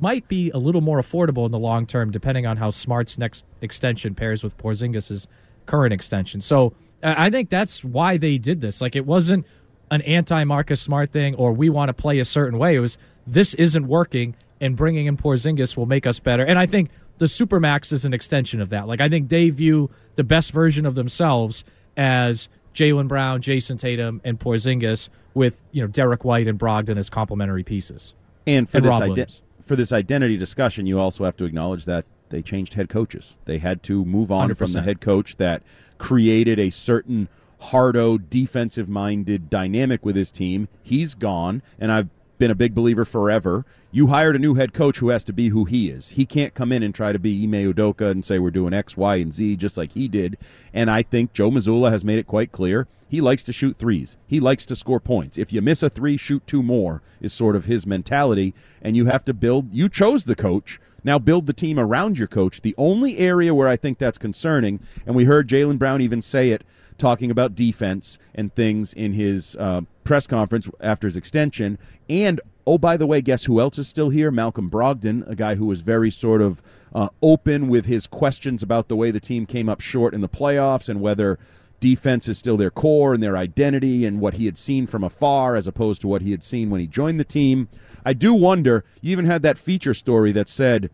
[0.00, 3.44] might be a little more affordable in the long term, depending on how Smart's next
[3.60, 5.26] extension pairs with Porzingis's
[5.66, 6.40] current extension.
[6.40, 6.74] So
[7.04, 8.80] I think that's why they did this.
[8.80, 9.46] Like it wasn't
[9.90, 12.74] an anti-Marcus Smart thing, or we want to play a certain way.
[12.74, 16.44] It was this isn't working, and bringing in Porzingis will make us better.
[16.44, 18.88] And I think the Supermax is an extension of that.
[18.88, 21.64] Like I think they view the best version of themselves
[21.96, 27.10] as Jaylen Brown, Jayson Tatum, and Porzingis with you know Derrick White and Brogdon as
[27.10, 28.14] complementary pieces.
[28.46, 32.04] And for And this ide- for this identity discussion, you also have to acknowledge that
[32.30, 33.38] they changed head coaches.
[33.44, 35.62] They had to move on from the head coach that
[35.98, 40.68] created a certain hardo, defensive minded dynamic with his team.
[40.82, 42.08] He's gone, and I've
[42.38, 43.64] been a big believer forever.
[43.90, 46.10] You hired a new head coach who has to be who he is.
[46.10, 48.96] He can't come in and try to be Ime Udoka and say we're doing X,
[48.96, 50.36] Y, and Z just like he did.
[50.72, 54.16] And I think Joe Mazzulla has made it quite clear he likes to shoot threes.
[54.26, 55.38] He likes to score points.
[55.38, 58.54] If you miss a three, shoot two more is sort of his mentality.
[58.82, 59.72] And you have to build.
[59.72, 60.80] You chose the coach.
[61.04, 62.62] Now build the team around your coach.
[62.62, 66.50] The only area where I think that's concerning, and we heard Jaylen Brown even say
[66.50, 66.64] it,
[66.98, 71.78] talking about defense and things in his uh, press conference after his extension.
[72.08, 74.30] And oh, by the way, guess who else is still here?
[74.30, 76.62] Malcolm Brogdon, a guy who was very sort of
[76.94, 80.28] uh, open with his questions about the way the team came up short in the
[80.28, 81.38] playoffs and whether
[81.84, 85.54] defense is still their core and their identity and what he had seen from afar
[85.54, 87.68] as opposed to what he had seen when he joined the team.
[88.06, 90.88] I do wonder, you even had that feature story that said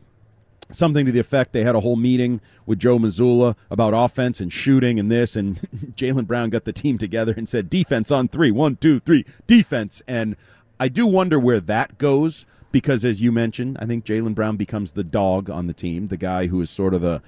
[0.72, 4.53] something to the effect they had a whole meeting with Joe Mazzulla about offense and
[4.53, 5.61] shooting and this, and
[5.94, 10.03] Jaylen Brown got the team together and said, defense on three, one, two, three, defense.
[10.09, 10.35] And
[10.81, 14.90] I do wonder where that goes because, as you mentioned, I think Jaylen Brown becomes
[14.90, 17.22] the dog on the team, the guy who is sort of the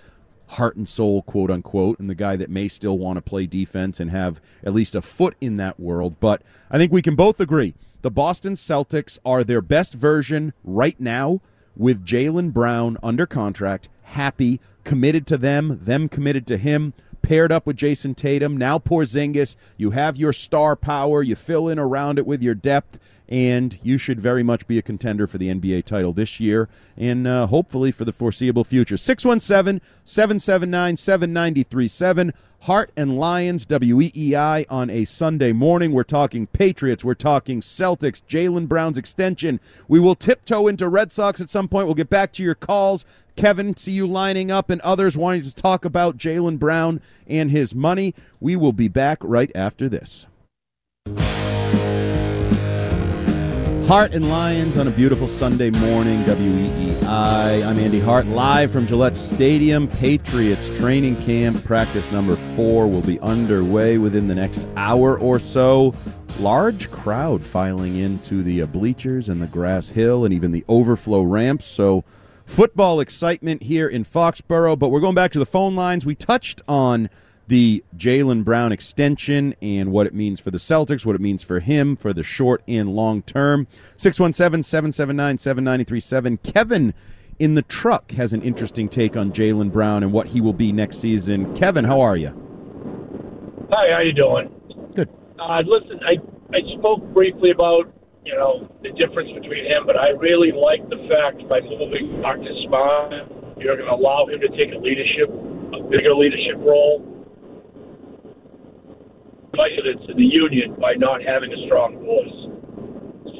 [0.52, 4.00] heart and soul, quote unquote, and the guy that may still want to play defense
[4.00, 6.16] and have at least a foot in that world.
[6.20, 10.98] But I think we can both agree the Boston Celtics are their best version right
[11.00, 11.40] now
[11.76, 17.66] with Jaylen Brown under contract, happy, committed to them, them committed to him, paired up
[17.66, 18.56] with Jayson Tatum.
[18.56, 22.98] Now Porzingis, you have your star power, you fill in around it with your depth,
[23.28, 27.26] and you should very much be a contender for the NBA title this year and
[27.26, 28.96] uh, hopefully for the foreseeable future.
[28.96, 32.32] 617 779 7937.
[32.62, 35.90] Hart and Lyons, WEEI, on a Sunday morning.
[35.90, 37.04] We're talking Patriots.
[37.04, 39.58] We're talking Celtics, Jaylen Brown's extension.
[39.88, 41.86] We will tiptoe into Red Sox at some point.
[41.86, 43.04] We'll get back to your calls.
[43.36, 47.74] Kevin, see you lining up, and others wanting to talk about Jaylen Brown and his
[47.74, 48.14] money.
[48.40, 50.26] We will be back right after this.
[53.88, 57.66] Hart and Lyons on a beautiful Sunday morning, WEEI.
[57.66, 59.86] I'm Andy Hart, live from Gillette Stadium.
[59.88, 65.92] Patriots training camp, practice number four will be underway within the next hour or so.
[66.38, 71.66] Large crowd filing into the bleachers and the grass hill and even the overflow ramps.
[71.66, 72.04] So,
[72.52, 74.78] football excitement here in Foxborough.
[74.78, 76.04] But we're going back to the phone lines.
[76.04, 77.08] We touched on
[77.48, 81.60] the Jaylen Brown extension and what it means for the Celtics, what it means for
[81.60, 83.66] him for the short and long term.
[83.96, 86.38] 617 779 7937.
[86.38, 86.94] Kevin
[87.38, 90.72] in the truck has an interesting take on Jaylen Brown and what he will be
[90.72, 91.54] next season.
[91.56, 92.28] Kevin, how are you?
[93.70, 94.54] Hi, how you doing?
[94.94, 95.08] Good.
[95.38, 96.16] Uh, listen, I
[96.54, 97.90] I spoke briefly about
[98.24, 102.54] you know the difference between him, but I really like the fact by moving Marcus
[102.66, 103.12] Smart,
[103.58, 105.30] you're going to allow him to take a leadership,
[105.74, 107.02] a bigger leadership role.
[109.52, 112.38] Confidence in the union by not having a strong voice.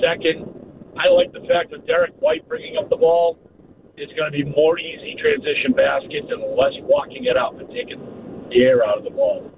[0.03, 0.51] Second,
[0.99, 3.39] I like the fact that Derrick White bringing up the ball
[3.97, 8.01] is going to be more easy transition baskets and less walking it up and taking
[8.51, 9.51] the air out of the ball.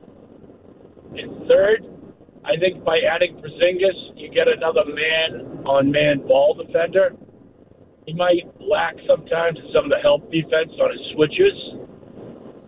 [1.17, 1.83] And third,
[2.45, 7.17] I think by adding Porzingis, you get another man-on-man ball defender.
[8.07, 11.57] He might lack sometimes in some of the help defense on his switches,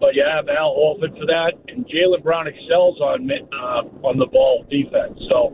[0.01, 4.27] but you have Al Horford for that, and Jaylen Brown excels on uh, on the
[4.27, 5.20] ball defense.
[5.29, 5.53] So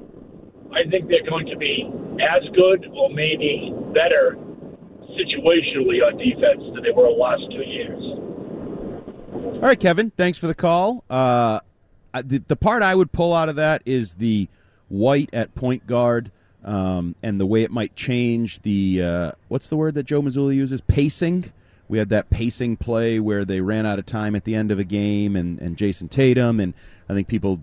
[0.70, 1.90] I think they're going to be
[2.22, 4.38] as good or maybe better
[5.18, 8.02] situationally on defense than they were the last two years.
[9.62, 11.04] All right, Kevin, thanks for the call.
[11.10, 11.60] Uh,
[12.20, 14.48] the, the part I would pull out of that is the
[14.88, 16.30] White at point guard
[16.64, 20.54] um, and the way it might change the uh, what's the word that Joe Mazzulla
[20.54, 21.52] uses pacing.
[21.88, 24.78] We had that pacing play where they ran out of time at the end of
[24.78, 26.74] a game, and, and Jayson Tatum, and
[27.08, 27.62] I think people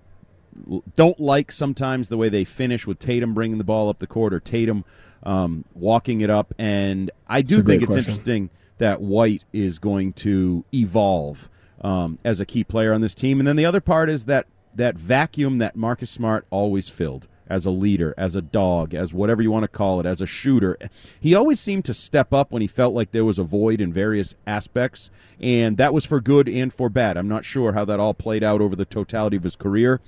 [0.96, 4.34] don't like sometimes the way they finish with Tatum bringing the ball up the court
[4.34, 4.84] or Tatum
[5.24, 6.54] um, walking it up.
[6.58, 8.12] And I do think it's question.
[8.12, 11.50] interesting that White is going to evolve
[11.82, 13.40] um, as a key player on this team.
[13.40, 17.66] And then the other part is that that vacuum that Marcus Smart always filled as
[17.66, 20.78] a leader, as a dog, as whatever you want to call it, as a shooter.
[21.20, 23.92] He always seemed to step up when he felt like there was a void in
[23.92, 25.10] various aspects,
[25.42, 27.18] and that was for good and for bad.
[27.18, 30.00] I'm not sure how that all played out over the totality of his career.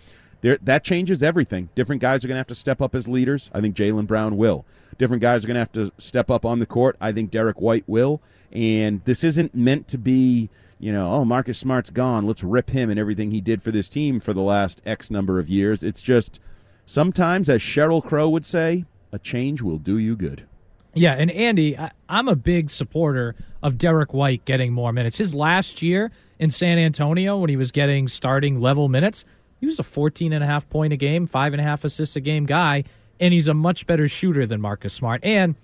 [0.41, 1.69] There, that changes everything.
[1.75, 3.49] Different guys are going to have to step up as leaders.
[3.53, 4.65] I think Jaylen Brown will.
[4.97, 6.95] Different guys are going to have to step up on the court.
[7.01, 8.21] I think Derrick White will.
[8.51, 10.49] And this isn't meant to be
[10.81, 12.25] you know, oh, Marcus Smart's gone.
[12.25, 15.39] Let's rip him and everything he did for this team for the last X number
[15.39, 15.83] of years.
[15.83, 16.39] It's just
[16.87, 20.47] sometimes, as Sheryl Crow would say, a change will do you good.
[20.95, 25.19] Yeah, and Andy, I, am a big supporter of Derrick White getting more minutes.
[25.19, 29.23] His last year in San Antonio, when he was getting starting level minutes,
[29.59, 32.15] he was a 14 and a half point a game, five and a half assists
[32.15, 32.83] a game guy,
[33.19, 35.23] and he's a much better shooter than Marcus Smart.
[35.23, 35.55] And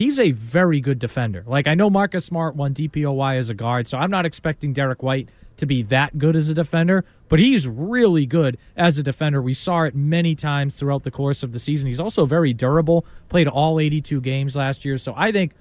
[0.00, 1.44] he's a very good defender.
[1.46, 5.02] Like I know Marcus Smart won DPOY as a guard, so I'm not expecting Derrick
[5.02, 5.28] White
[5.58, 9.42] to be that good as a defender, but he's really good as a defender.
[9.42, 11.86] We saw it many times throughout the course of the season.
[11.86, 14.96] He's also very durable, played all 82 games last year.
[14.96, 15.52] So I think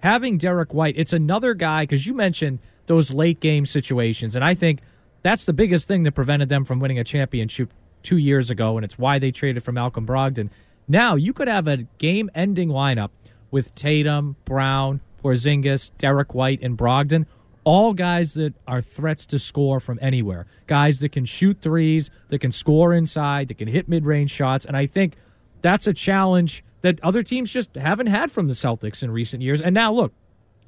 [0.00, 4.52] having Derrick White, it's another guy because you mentioned those late game situations, and I
[4.52, 4.80] think
[5.22, 7.72] that's the biggest thing that prevented them from winning a championship
[8.02, 10.50] two years ago, and it's why they traded for Malcolm Brogdon.
[10.86, 13.08] Now you could have a game ending lineup
[13.56, 17.24] with Tatum, Brown, Porzingis, Derrick White, and Brogdon.
[17.64, 20.44] All guys that are threats to score from anywhere.
[20.66, 24.66] Guys that can shoot threes, that can score inside, that can hit mid range shots.
[24.66, 25.14] And I think
[25.62, 29.62] that's a challenge that other teams just haven't had from the Celtics in recent years.
[29.62, 30.12] And now, look,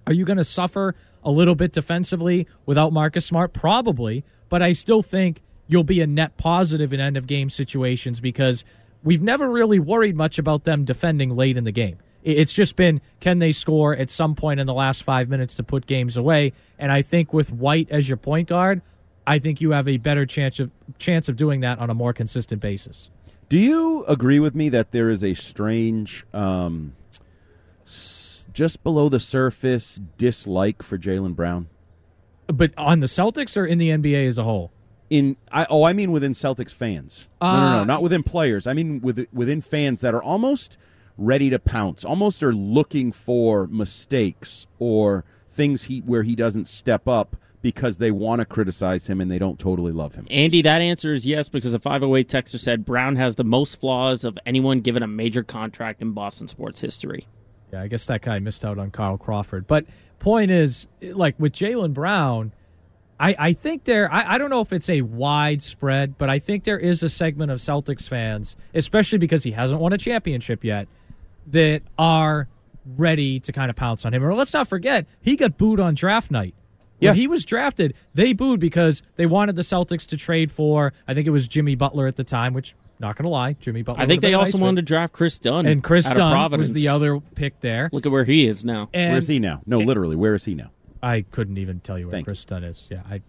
[0.06, 3.52] are you going to suffer a little bit defensively without Marcus Smart?
[3.52, 4.24] Probably.
[4.48, 8.64] But I still think you'll be a net positive in end of game situations because
[9.04, 11.98] we've never really worried much about them defending late in the game.
[12.36, 15.62] It's just been can they score at some point in the last five minutes to
[15.62, 16.52] put games away?
[16.78, 18.82] And I think with White as your point guard,
[19.26, 22.12] I think you have a better chance of chance of doing that on a more
[22.12, 23.10] consistent basis.
[23.48, 26.94] Do you agree with me that there is a strange, um,
[28.52, 31.68] just below the surface dislike for Jaylen Brown?
[32.46, 34.70] But on the Celtics or in the NBA as a whole?
[35.08, 37.26] In I, oh, I mean within Celtics fans.
[37.40, 38.66] Uh, no, no, no, not within players.
[38.66, 40.76] I mean with, within fans that are almost
[41.18, 47.06] ready to pounce, almost are looking for mistakes or things he where he doesn't step
[47.06, 50.26] up because they want to criticize him and they don't totally love him.
[50.30, 54.24] Andy, that answer is yes because a 508 texter said Brown has the most flaws
[54.24, 57.26] of anyone given a major contract in Boston sports history.
[57.72, 59.66] Yeah, I guess that guy missed out on Kyle Crawford.
[59.66, 59.86] But
[60.20, 62.52] point is, like with Jaylen Brown,
[63.20, 66.64] I, I think there, I, I don't know if it's a widespread, but I think
[66.64, 70.86] there is a segment of Celtics fans, especially because he hasn't won a championship yet,
[71.50, 72.48] that are
[72.96, 74.24] ready to kind of pounce on him.
[74.24, 76.54] Or let's not forget, he got booed on draft night.
[76.98, 77.14] When yeah.
[77.14, 81.26] he was drafted, they booed because they wanted the Celtics to trade for, I think
[81.26, 84.02] it was Jimmy Butler at the time, which, not going to lie, Jimmy Butler.
[84.02, 85.66] I think they also nice wanted to draft Kris Dunn.
[85.66, 87.88] And Kris Dunn was the other pick there.
[87.92, 88.88] Look at where he is now.
[88.92, 89.62] And, where is he now?
[89.64, 90.72] No, literally, where is he now?
[91.00, 92.88] I couldn't even tell you where Thank Kris Dunn is.
[92.90, 93.22] Yeah, I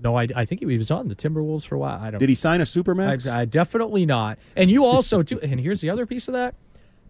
[0.00, 0.36] no idea.
[0.36, 1.98] I think he was on the Timberwolves for a while.
[2.00, 2.20] I don't.
[2.20, 3.26] Did he sign a supermax?
[3.26, 4.38] I, I definitely not.
[4.54, 5.40] And you also too.
[5.40, 6.54] And here's the other piece of that.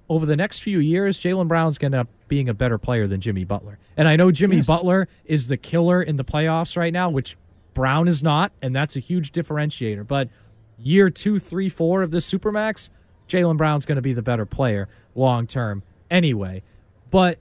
[0.09, 3.07] Over the next few years, Jaylen Brown's going to end up being a better player
[3.09, 3.79] than Jimmy Butler.
[3.97, 4.67] And I know Jimmy Yes.
[4.67, 7.37] Butler is the killer in the playoffs right now, which
[7.75, 10.07] Brown is not, and that's a huge differentiator.
[10.07, 10.29] But
[10.79, 12.89] year two, three, four of this supermax,
[13.29, 16.63] Jaylen Brown's going to be the better player long term anyway.
[17.11, 17.39] But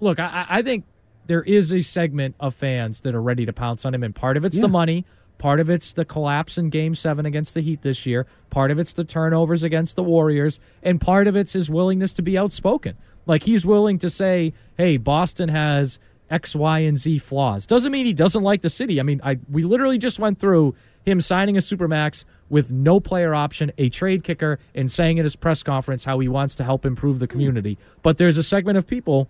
[0.00, 0.84] look, I, I think
[1.26, 4.36] there is a segment of fans that are ready to pounce on him, and part
[4.36, 4.62] of it's Yeah.
[4.62, 5.06] the money,
[5.42, 8.78] part of it's the collapse in Game Seven against the Heat this year, part of
[8.78, 12.96] it's the turnovers against the Warriors, and part of it's his willingness to be outspoken.
[13.26, 15.98] Like he's willing to say, "Hey, Boston has."
[16.30, 17.66] X, Y, and Z flaws.
[17.66, 18.98] Doesn't mean he doesn't like the city.
[18.98, 20.74] I mean, I we literally just went through
[21.04, 25.36] him signing a supermax with no player option, a trade kicker, and saying at his
[25.36, 27.76] press conference how he wants to help improve the community.
[28.00, 29.28] But there's a segment of people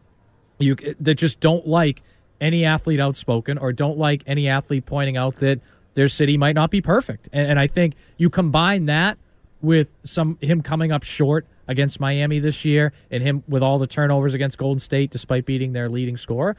[0.61, 2.05] you that just don't like
[2.43, 5.61] any athlete outspoken or don't like any athlete pointing out that
[5.95, 7.28] their city might not be perfect.
[7.32, 9.18] And, and I think you combine that
[9.61, 13.86] with some him coming up short against Miami this year and him with all the
[13.86, 16.57] turnovers against Golden State despite beating their leading scorer.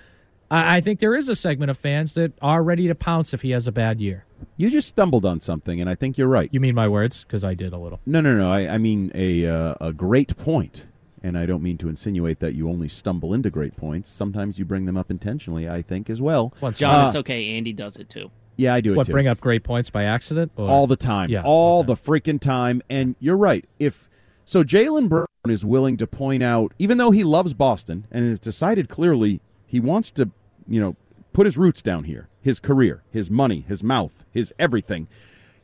[0.49, 3.41] I, I think there is a segment of fans that are ready to pounce if
[3.41, 4.25] he has a bad year.
[4.57, 6.49] You just stumbled on something, and I think you're right.
[6.51, 7.23] You mean my words?
[7.23, 7.99] Because I did a little.
[8.05, 8.51] No, no, no.
[8.51, 10.85] I, I mean a uh, a great point,
[11.21, 14.09] and I don't mean to insinuate that you only stumble into great points.
[14.09, 15.67] Sometimes you bring them up intentionally.
[15.69, 16.53] I think as well.
[16.61, 17.49] Once Jon, Uh, it's okay.
[17.57, 18.31] Andy does it too.
[18.55, 19.11] Yeah, I do it What too.
[19.11, 20.51] bring up great points by accident?
[20.55, 21.87] Or- all the time, Yeah, all okay.
[21.87, 22.81] the freaking time.
[22.89, 23.65] And you're right.
[23.79, 24.09] If
[24.45, 28.39] so, Jaylen Brown is willing to point out, even though he loves Boston and has
[28.39, 30.29] decided clearly he wants to,
[30.67, 30.95] you know,
[31.33, 35.07] put his roots down here, his career, his money, his mouth, his everything.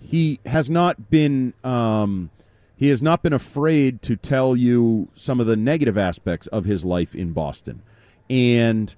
[0.02, 1.54] He has not been.
[1.64, 2.30] Um,
[2.76, 6.86] he has not been afraid to tell you some of the negative aspects of his
[6.86, 7.82] life in Boston,
[8.30, 8.96] and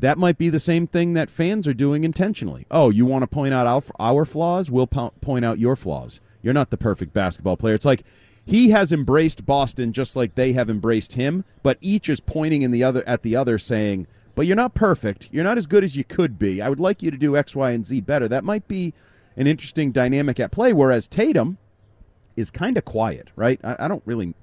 [0.00, 2.66] that might be the same thing that fans are doing intentionally.
[2.70, 4.70] Oh, you want to point out our, our flaws?
[4.70, 6.20] We'll po- point out your flaws.
[6.42, 7.74] You're not the perfect basketball player.
[7.74, 8.02] It's like
[8.44, 12.70] he has embraced Boston just like they have embraced him, but each is pointing in
[12.70, 15.28] the other at the other saying, "But you're not perfect.
[15.30, 16.62] You're not as good as you could be.
[16.62, 18.94] I would like you to do X, Y, and Z better." That might be
[19.36, 20.72] an interesting dynamic at play.
[20.72, 21.58] Whereas Tatum
[22.36, 23.60] is kind of quiet, right?
[23.62, 24.34] I, I don't really.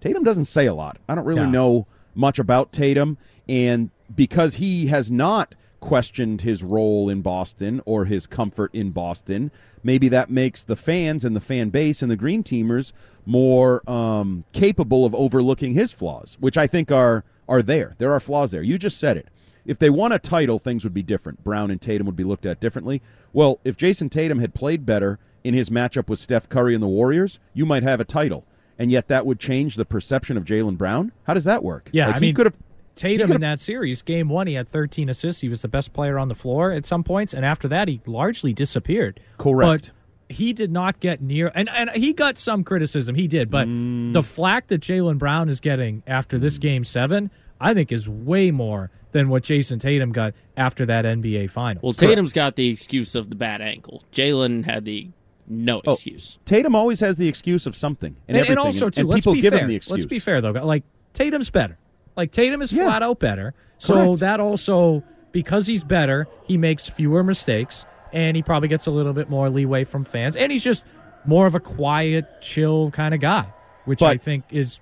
[0.00, 0.98] Tatum doesn't say a lot.
[1.08, 1.50] I don't really No.
[1.50, 8.04] know much about Tatum, and because he has not questioned his role in Boston or
[8.04, 9.50] his comfort in Boston,
[9.82, 12.92] maybe that makes the fans and the fan base and the Green Teamers
[13.24, 17.94] more um, capable of overlooking his flaws, which I think are are there.
[17.98, 18.62] There are flaws there.
[18.62, 19.28] You just said it.
[19.66, 21.42] If they won a title, things would be different.
[21.42, 23.02] Brown and Tatum would be looked at differently.
[23.32, 26.86] Well, if Jayson Tatum had played better in his matchup with Steph Curry and the
[26.88, 28.46] Warriors, you might have a title.
[28.78, 31.12] And yet that would change the perception of Jaylen Brown?
[31.24, 31.90] How does that work?
[31.92, 32.56] Yeah, Like, I he mean, could have
[33.00, 35.40] Tatum in that series, game one, he had 13 assists.
[35.40, 38.00] He was the best player on the floor at some points, and after that, he
[38.06, 39.20] largely disappeared.
[39.38, 39.92] Correct.
[40.28, 43.14] But he did not get near, and, and he got some criticism.
[43.14, 44.12] He did, but Mm.
[44.12, 47.30] the flack that Jaylen Brown is getting after this game seven,
[47.60, 51.82] I think, is way more than what Jayson Tatum got after that NBA Finals.
[51.82, 54.04] Well, Tatum's got the excuse of the bad ankle.
[54.12, 55.08] Jaylen had the
[55.48, 56.38] no Oh, excuse.
[56.44, 59.22] Tatum always has the excuse of something and, and, and also and, too, and let's
[59.22, 59.62] people be give fair.
[59.62, 59.90] him the excuse.
[59.98, 60.52] Let's be fair though.
[60.52, 61.76] Like Tatum's better.
[62.16, 62.84] Like Tatum is Yeah.
[62.84, 63.54] flat out better.
[63.78, 64.20] So Correct.
[64.20, 65.02] that also
[65.32, 69.48] because he's better, he makes fewer mistakes and he probably gets a little bit more
[69.48, 70.34] leeway from fans.
[70.36, 70.84] And he's just
[71.24, 73.46] more of a quiet, chill kind of guy,
[73.84, 74.80] which But- I think is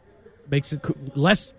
[0.51, 0.81] makes it
[1.17, 1.53] less.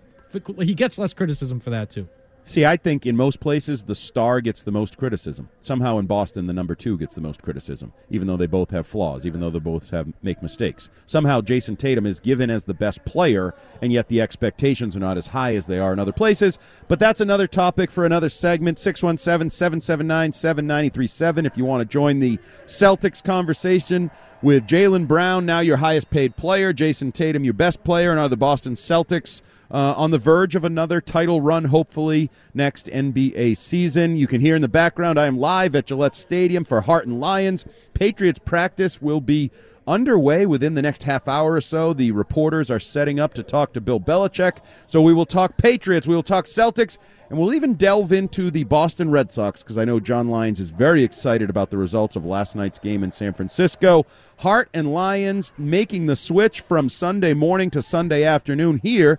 [0.60, 2.08] He gets less criticism for that too.
[2.44, 5.48] See, I think in most places the star gets the most criticism.
[5.60, 8.88] Somehow in Boston, the number two gets the most criticism, even though they both have
[8.88, 10.88] flaws, even though they both have make mistakes.
[11.06, 15.16] Somehow Jayson Tatum is given as the best player, and yet the expectations are not
[15.16, 16.58] as high as they are in other places.
[16.88, 18.78] But that's another topic for another segment.
[18.78, 24.10] 617-779-7937 if you want to join the Celtics conversation
[24.42, 28.28] with Jaylen Brown, now your highest paid player, Jayson Tatum, your best player, and are
[28.28, 29.40] the Boston Celtics
[29.70, 34.16] uh, on the verge of another title run, hopefully next NBA season.
[34.16, 37.20] You can hear in the background, I am live at Gillette Stadium for Hart and
[37.20, 37.64] Lyons.
[37.94, 39.50] Patriots practice will be
[39.86, 41.92] underway within the next half hour or so.
[41.92, 44.58] The reporters are setting up to talk to Bill Belichick.
[44.86, 46.98] So we will talk Patriots, we will talk Celtics,
[47.28, 50.70] and we'll even delve into the Boston Red Sox because I know Jon Lyons is
[50.70, 54.04] very excited about the results of last night's game in San Francisco.
[54.38, 59.18] Hart and Lyons making the switch from Sunday morning to Sunday afternoon here